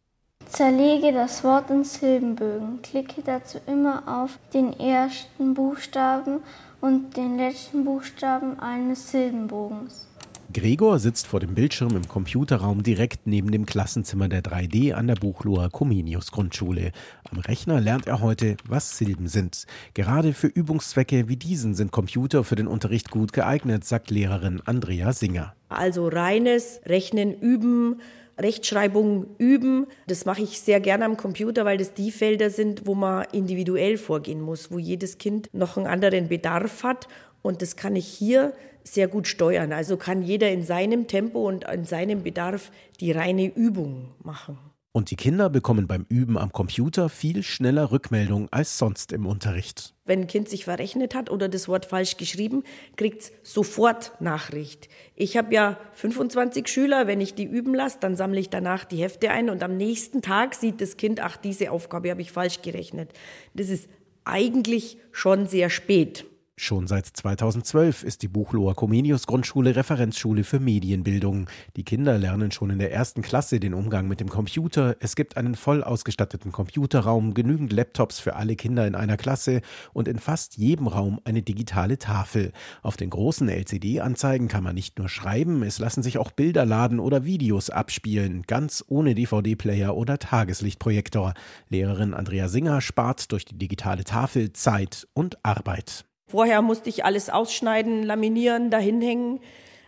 Zerlege 0.48 1.12
das 1.12 1.42
Wort 1.42 1.70
in 1.70 1.82
Silbenbögen. 1.84 2.80
Klicke 2.82 3.22
dazu 3.22 3.58
immer 3.66 4.04
auf 4.06 4.38
den 4.54 4.78
ersten 4.78 5.54
Buchstaben 5.54 6.40
und 6.80 7.16
den 7.16 7.36
letzten 7.36 7.84
Buchstaben 7.84 8.58
eines 8.60 9.10
Silbenbogens. 9.10 10.06
Gregor 10.52 10.98
sitzt 11.00 11.26
vor 11.26 11.40
dem 11.40 11.54
Bildschirm 11.54 11.96
im 11.96 12.06
Computerraum 12.06 12.82
direkt 12.82 13.26
neben 13.26 13.50
dem 13.50 13.66
Klassenzimmer 13.66 14.28
der 14.28 14.42
3D 14.42 14.92
an 14.92 15.08
der 15.08 15.16
Buchloher 15.16 15.70
Comenius 15.70 16.30
Grundschule. 16.30 16.92
Am 17.30 17.38
Rechner 17.38 17.80
lernt 17.80 18.06
er 18.06 18.20
heute, 18.20 18.56
was 18.66 18.96
Silben 18.96 19.26
sind. 19.26 19.66
Gerade 19.94 20.32
für 20.32 20.46
Übungszwecke 20.46 21.28
wie 21.28 21.36
diesen 21.36 21.74
sind 21.74 21.90
Computer 21.90 22.44
für 22.44 22.54
den 22.54 22.68
Unterricht 22.68 23.10
gut 23.10 23.32
geeignet, 23.32 23.84
sagt 23.84 24.10
Lehrerin 24.10 24.62
Andrea 24.64 25.12
Singer. 25.12 25.54
Also 25.68 26.08
reines 26.08 26.80
Rechnen, 26.86 27.34
Üben, 27.34 28.00
Rechtschreibung 28.38 29.26
üben. 29.38 29.86
Das 30.06 30.24
mache 30.24 30.42
ich 30.42 30.60
sehr 30.60 30.80
gerne 30.80 31.04
am 31.04 31.16
Computer, 31.16 31.64
weil 31.64 31.78
das 31.78 31.94
die 31.94 32.10
Felder 32.10 32.50
sind, 32.50 32.86
wo 32.86 32.94
man 32.94 33.26
individuell 33.32 33.96
vorgehen 33.96 34.40
muss, 34.40 34.70
wo 34.70 34.78
jedes 34.78 35.18
Kind 35.18 35.48
noch 35.52 35.76
einen 35.76 35.86
anderen 35.86 36.28
Bedarf 36.28 36.82
hat. 36.82 37.08
Und 37.42 37.62
das 37.62 37.76
kann 37.76 37.96
ich 37.96 38.06
hier 38.06 38.52
sehr 38.84 39.08
gut 39.08 39.26
steuern. 39.26 39.72
Also 39.72 39.96
kann 39.96 40.22
jeder 40.22 40.50
in 40.50 40.62
seinem 40.62 41.06
Tempo 41.06 41.46
und 41.48 41.64
in 41.64 41.84
seinem 41.84 42.22
Bedarf 42.22 42.70
die 43.00 43.12
reine 43.12 43.46
Übung 43.46 44.14
machen. 44.22 44.58
Und 44.92 45.10
die 45.10 45.16
Kinder 45.16 45.50
bekommen 45.50 45.86
beim 45.86 46.06
Üben 46.08 46.38
am 46.38 46.52
Computer 46.52 47.08
viel 47.08 47.42
schneller 47.42 47.92
Rückmeldung 47.92 48.48
als 48.50 48.78
sonst 48.78 49.12
im 49.12 49.26
Unterricht. 49.26 49.95
Wenn 50.06 50.22
ein 50.22 50.26
Kind 50.26 50.48
sich 50.48 50.64
verrechnet 50.64 51.14
hat 51.14 51.30
oder 51.30 51.48
das 51.48 51.68
Wort 51.68 51.84
falsch 51.84 52.16
geschrieben, 52.16 52.62
kriegt 52.96 53.22
es 53.22 53.32
sofort 53.42 54.12
Nachricht. 54.20 54.88
Ich 55.14 55.36
habe 55.36 55.54
ja 55.54 55.78
25 55.94 56.68
Schüler, 56.68 57.06
wenn 57.06 57.20
ich 57.20 57.34
die 57.34 57.44
üben 57.44 57.74
lasse, 57.74 57.98
dann 58.00 58.16
sammle 58.16 58.40
ich 58.40 58.48
danach 58.48 58.84
die 58.84 59.02
Hefte 59.02 59.30
ein 59.30 59.50
und 59.50 59.62
am 59.62 59.76
nächsten 59.76 60.22
Tag 60.22 60.54
sieht 60.54 60.80
das 60.80 60.96
Kind, 60.96 61.20
ach, 61.20 61.36
diese 61.36 61.70
Aufgabe 61.70 62.10
habe 62.10 62.22
ich 62.22 62.32
falsch 62.32 62.62
gerechnet. 62.62 63.10
Das 63.54 63.68
ist 63.68 63.88
eigentlich 64.24 64.98
schon 65.12 65.46
sehr 65.46 65.70
spät. 65.70 66.24
Schon 66.58 66.86
seit 66.86 67.04
2012 67.04 68.02
ist 68.02 68.22
die 68.22 68.28
Buchloher 68.28 68.74
Comenius 68.74 69.26
Grundschule 69.26 69.76
Referenzschule 69.76 70.42
für 70.42 70.58
Medienbildung. 70.58 71.50
Die 71.76 71.84
Kinder 71.84 72.16
lernen 72.16 72.50
schon 72.50 72.70
in 72.70 72.78
der 72.78 72.94
ersten 72.94 73.20
Klasse 73.20 73.60
den 73.60 73.74
Umgang 73.74 74.08
mit 74.08 74.20
dem 74.20 74.30
Computer. 74.30 74.96
Es 75.00 75.16
gibt 75.16 75.36
einen 75.36 75.54
voll 75.54 75.84
ausgestatteten 75.84 76.52
Computerraum, 76.52 77.34
genügend 77.34 77.74
Laptops 77.74 78.20
für 78.20 78.36
alle 78.36 78.56
Kinder 78.56 78.86
in 78.86 78.94
einer 78.94 79.18
Klasse 79.18 79.60
und 79.92 80.08
in 80.08 80.18
fast 80.18 80.56
jedem 80.56 80.86
Raum 80.86 81.20
eine 81.24 81.42
digitale 81.42 81.98
Tafel. 81.98 82.52
Auf 82.82 82.96
den 82.96 83.10
großen 83.10 83.50
LCD-Anzeigen 83.50 84.48
kann 84.48 84.64
man 84.64 84.74
nicht 84.74 84.98
nur 84.98 85.10
schreiben, 85.10 85.62
es 85.62 85.78
lassen 85.78 86.02
sich 86.02 86.16
auch 86.16 86.30
Bilder 86.30 86.64
laden 86.64 87.00
oder 87.00 87.26
Videos 87.26 87.68
abspielen, 87.68 88.44
ganz 88.46 88.82
ohne 88.88 89.14
DVD-Player 89.14 89.94
oder 89.94 90.18
Tageslichtprojektor. 90.18 91.34
Lehrerin 91.68 92.14
Andrea 92.14 92.48
Singer 92.48 92.80
spart 92.80 93.30
durch 93.30 93.44
die 93.44 93.58
digitale 93.58 94.04
Tafel 94.04 94.54
Zeit 94.54 95.06
und 95.12 95.44
Arbeit. 95.44 96.05
Vorher 96.28 96.60
musste 96.60 96.88
ich 96.90 97.04
alles 97.04 97.30
ausschneiden, 97.30 98.02
laminieren, 98.02 98.70
dahinhängen. 98.70 99.40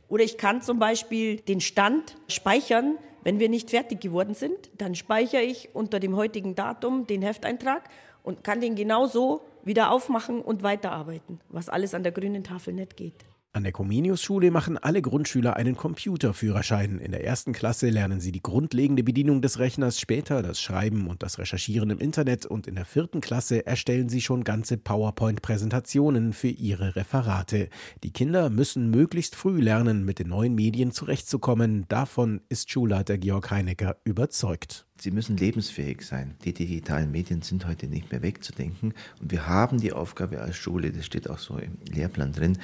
Oder 0.08 0.22
ich 0.22 0.38
kann 0.38 0.62
zum 0.62 0.78
Beispiel 0.78 1.40
den 1.40 1.60
Stand 1.60 2.16
speichern, 2.28 2.96
wenn 3.24 3.40
wir 3.40 3.48
nicht 3.48 3.70
fertig 3.70 4.00
geworden 4.00 4.34
sind. 4.34 4.70
Dann 4.78 4.94
speichere 4.94 5.42
ich 5.42 5.70
unter 5.74 5.98
dem 5.98 6.14
heutigen 6.16 6.54
Datum 6.54 7.06
den 7.06 7.22
Hefteintrag 7.22 7.88
und 8.22 8.44
kann 8.44 8.60
den 8.60 8.76
genauso 8.76 9.42
wieder 9.64 9.90
aufmachen 9.90 10.40
und 10.40 10.62
weiterarbeiten, 10.62 11.40
was 11.48 11.68
alles 11.68 11.92
an 11.92 12.04
der 12.04 12.12
grünen 12.12 12.44
Tafel 12.44 12.72
nicht 12.72 12.96
geht. 12.96 13.27
An 13.54 13.62
der 13.62 13.72
Comenius-Schule 13.72 14.50
machen 14.50 14.76
alle 14.76 15.00
Grundschüler 15.00 15.56
einen 15.56 15.74
Computerführerschein. 15.74 16.98
In 16.98 17.12
der 17.12 17.24
ersten 17.24 17.54
Klasse 17.54 17.88
lernen 17.88 18.20
sie 18.20 18.30
die 18.30 18.42
grundlegende 18.42 19.02
Bedienung 19.02 19.40
des 19.40 19.58
Rechners, 19.58 19.98
später 19.98 20.42
das 20.42 20.60
Schreiben 20.60 21.06
und 21.06 21.22
das 21.22 21.38
Recherchieren 21.38 21.88
im 21.88 21.98
Internet 21.98 22.44
und 22.44 22.66
in 22.66 22.74
der 22.74 22.84
vierten 22.84 23.22
Klasse 23.22 23.66
erstellen 23.66 24.10
sie 24.10 24.20
schon 24.20 24.44
ganze 24.44 24.76
PowerPoint-Präsentationen 24.76 26.34
für 26.34 26.48
ihre 26.48 26.94
Referate. 26.94 27.70
Die 28.04 28.12
Kinder 28.12 28.50
müssen 28.50 28.90
möglichst 28.90 29.34
früh 29.34 29.62
lernen, 29.62 30.04
mit 30.04 30.18
den 30.18 30.28
neuen 30.28 30.54
Medien 30.54 30.92
zurechtzukommen. 30.92 31.86
Davon 31.88 32.42
ist 32.50 32.70
Schulleiter 32.70 33.16
Georg 33.16 33.50
Heinecker 33.50 33.96
überzeugt. 34.04 34.84
Sie 35.00 35.10
müssen 35.10 35.36
lebensfähig 35.36 36.02
sein. 36.02 36.34
Die 36.44 36.52
digitalen 36.52 37.12
Medien 37.12 37.40
sind 37.42 37.66
heute 37.66 37.86
nicht 37.86 38.10
mehr 38.10 38.20
wegzudenken. 38.20 38.94
Und 39.20 39.30
wir 39.30 39.46
haben 39.46 39.80
die 39.80 39.92
Aufgabe 39.92 40.40
als 40.40 40.56
Schule, 40.56 40.90
das 40.90 41.06
steht 41.06 41.30
auch 41.30 41.38
so 41.38 41.56
im 41.56 41.78
Lehrplan 41.88 42.32
drin, 42.32 42.58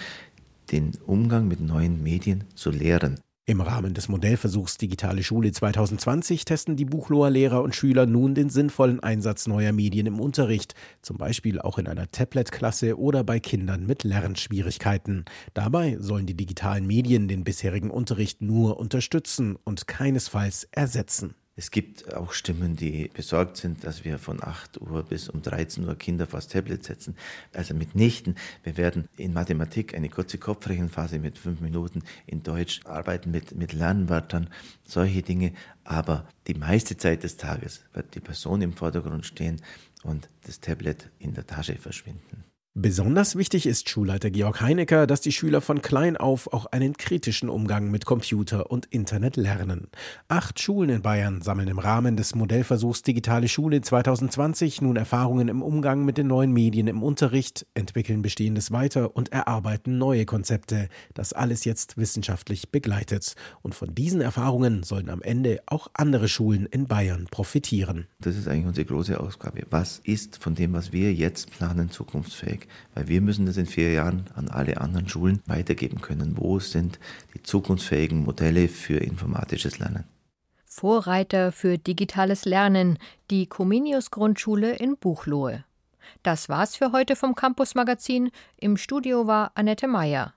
den 0.74 0.90
Umgang 1.06 1.46
mit 1.46 1.60
neuen 1.60 2.02
Medien 2.02 2.44
zu 2.56 2.72
lehren. 2.72 3.20
Im 3.46 3.60
Rahmen 3.60 3.94
des 3.94 4.08
Modellversuchs 4.08 4.76
Digitale 4.76 5.22
Schule 5.22 5.52
2020 5.52 6.44
testen 6.44 6.74
die 6.74 6.84
Buchloher 6.84 7.30
Lehrer 7.30 7.62
und 7.62 7.76
Schüler 7.76 8.06
nun 8.06 8.34
den 8.34 8.50
sinnvollen 8.50 8.98
Einsatz 8.98 9.46
neuer 9.46 9.70
Medien 9.70 10.06
im 10.06 10.18
Unterricht, 10.18 10.74
zum 11.00 11.16
Beispiel 11.16 11.60
auch 11.60 11.78
in 11.78 11.86
einer 11.86 12.10
Tablet-Klasse 12.10 12.98
oder 12.98 13.22
bei 13.22 13.38
Kindern 13.38 13.86
mit 13.86 14.02
Lernschwierigkeiten. 14.02 15.26
Dabei 15.52 15.96
sollen 16.00 16.26
die 16.26 16.36
digitalen 16.36 16.88
Medien 16.88 17.28
den 17.28 17.44
bisherigen 17.44 17.90
Unterricht 17.90 18.42
nur 18.42 18.80
unterstützen 18.80 19.56
und 19.62 19.86
keinesfalls 19.86 20.66
ersetzen. 20.72 21.36
Es 21.56 21.70
gibt 21.70 22.12
auch 22.12 22.32
Stimmen, 22.32 22.74
die 22.74 23.08
besorgt 23.14 23.58
sind, 23.58 23.84
dass 23.84 24.04
wir 24.04 24.18
von 24.18 24.42
8 24.42 24.80
Uhr 24.80 25.04
bis 25.04 25.28
um 25.28 25.40
13 25.40 25.86
Uhr 25.86 25.94
Kinder 25.94 26.26
vor 26.26 26.38
das 26.38 26.48
Tablet 26.48 26.82
setzen. 26.82 27.16
Also 27.52 27.74
mitnichten. 27.74 28.34
Wir 28.64 28.76
werden 28.76 29.08
in 29.16 29.32
Mathematik 29.32 29.94
eine 29.94 30.08
kurze 30.08 30.38
Kopfrechenphase 30.38 31.20
mit 31.20 31.38
fünf 31.38 31.60
Minuten, 31.60 32.02
in 32.26 32.42
Deutsch 32.42 32.80
arbeiten 32.84 33.30
mit, 33.30 33.54
mit 33.54 33.72
Lernwörtern, 33.72 34.50
solche 34.82 35.22
Dinge. 35.22 35.52
Aber 35.84 36.26
die 36.48 36.54
meiste 36.54 36.96
Zeit 36.96 37.22
des 37.22 37.36
Tages 37.36 37.82
wird 37.92 38.16
die 38.16 38.20
Person 38.20 38.60
im 38.60 38.72
Vordergrund 38.72 39.24
stehen 39.24 39.62
und 40.02 40.28
das 40.46 40.58
Tablet 40.58 41.10
in 41.20 41.34
der 41.34 41.46
Tasche 41.46 41.76
verschwinden. 41.76 42.44
Besonders 42.76 43.36
wichtig 43.36 43.66
ist 43.66 43.88
Schulleiter 43.88 44.32
Georg 44.32 44.60
Heinecker, 44.60 45.06
dass 45.06 45.20
die 45.20 45.30
Schüler 45.30 45.60
von 45.60 45.80
klein 45.80 46.16
auf 46.16 46.52
auch 46.52 46.66
einen 46.66 46.96
kritischen 46.96 47.48
Umgang 47.48 47.88
mit 47.88 48.04
Computer 48.04 48.68
und 48.68 48.86
Internet 48.86 49.36
lernen. 49.36 49.86
Acht 50.26 50.58
Schulen 50.58 50.90
in 50.90 51.00
Bayern 51.00 51.40
sammeln 51.40 51.68
im 51.68 51.78
Rahmen 51.78 52.16
des 52.16 52.34
Modellversuchs 52.34 53.04
Digitale 53.04 53.46
Schule 53.46 53.80
2020 53.80 54.82
nun 54.82 54.96
Erfahrungen 54.96 55.46
im 55.46 55.62
Umgang 55.62 56.04
mit 56.04 56.18
den 56.18 56.26
neuen 56.26 56.52
Medien 56.52 56.88
im 56.88 57.04
Unterricht, 57.04 57.64
entwickeln 57.74 58.22
Bestehendes 58.22 58.72
weiter 58.72 59.14
und 59.14 59.30
erarbeiten 59.30 59.96
neue 59.96 60.26
Konzepte. 60.26 60.88
Das 61.14 61.32
alles 61.32 61.64
jetzt 61.64 61.96
wissenschaftlich 61.96 62.72
begleitet. 62.72 63.36
Und 63.62 63.76
von 63.76 63.94
diesen 63.94 64.20
Erfahrungen 64.20 64.82
sollen 64.82 65.10
am 65.10 65.22
Ende 65.22 65.60
auch 65.66 65.86
andere 65.94 66.26
Schulen 66.26 66.66
in 66.66 66.88
Bayern 66.88 67.28
profitieren. 67.30 68.08
Das 68.18 68.34
ist 68.34 68.48
eigentlich 68.48 68.66
unsere 68.66 68.86
große 68.86 69.20
Ausgabe. 69.20 69.62
Was 69.70 70.00
ist 70.00 70.42
von 70.42 70.56
dem, 70.56 70.72
was 70.72 70.92
wir 70.92 71.14
jetzt 71.14 71.52
planen, 71.52 71.88
zukunftsfähig? 71.88 72.63
Weil 72.94 73.08
wir 73.08 73.20
müssen 73.20 73.46
das 73.46 73.56
in 73.56 73.66
vier 73.66 73.92
Jahren 73.92 74.24
an 74.34 74.48
alle 74.48 74.80
anderen 74.80 75.08
Schulen 75.08 75.40
weitergeben 75.46 76.00
können. 76.00 76.36
Wo 76.36 76.58
sind 76.58 76.98
die 77.34 77.42
zukunftsfähigen 77.42 78.24
Modelle 78.24 78.68
für 78.68 78.98
informatisches 78.98 79.78
Lernen? 79.78 80.04
Vorreiter 80.66 81.52
für 81.52 81.78
digitales 81.78 82.44
Lernen, 82.44 82.98
die 83.30 83.46
Comenius 83.46 84.10
Grundschule 84.10 84.74
in 84.74 84.96
Buchlohe. 84.96 85.64
Das 86.22 86.48
war's 86.48 86.76
für 86.76 86.92
heute 86.92 87.16
vom 87.16 87.34
Campus 87.34 87.74
Magazin. 87.74 88.30
Im 88.56 88.76
Studio 88.76 89.26
war 89.26 89.52
Annette 89.54 89.86
Meyer. 89.86 90.33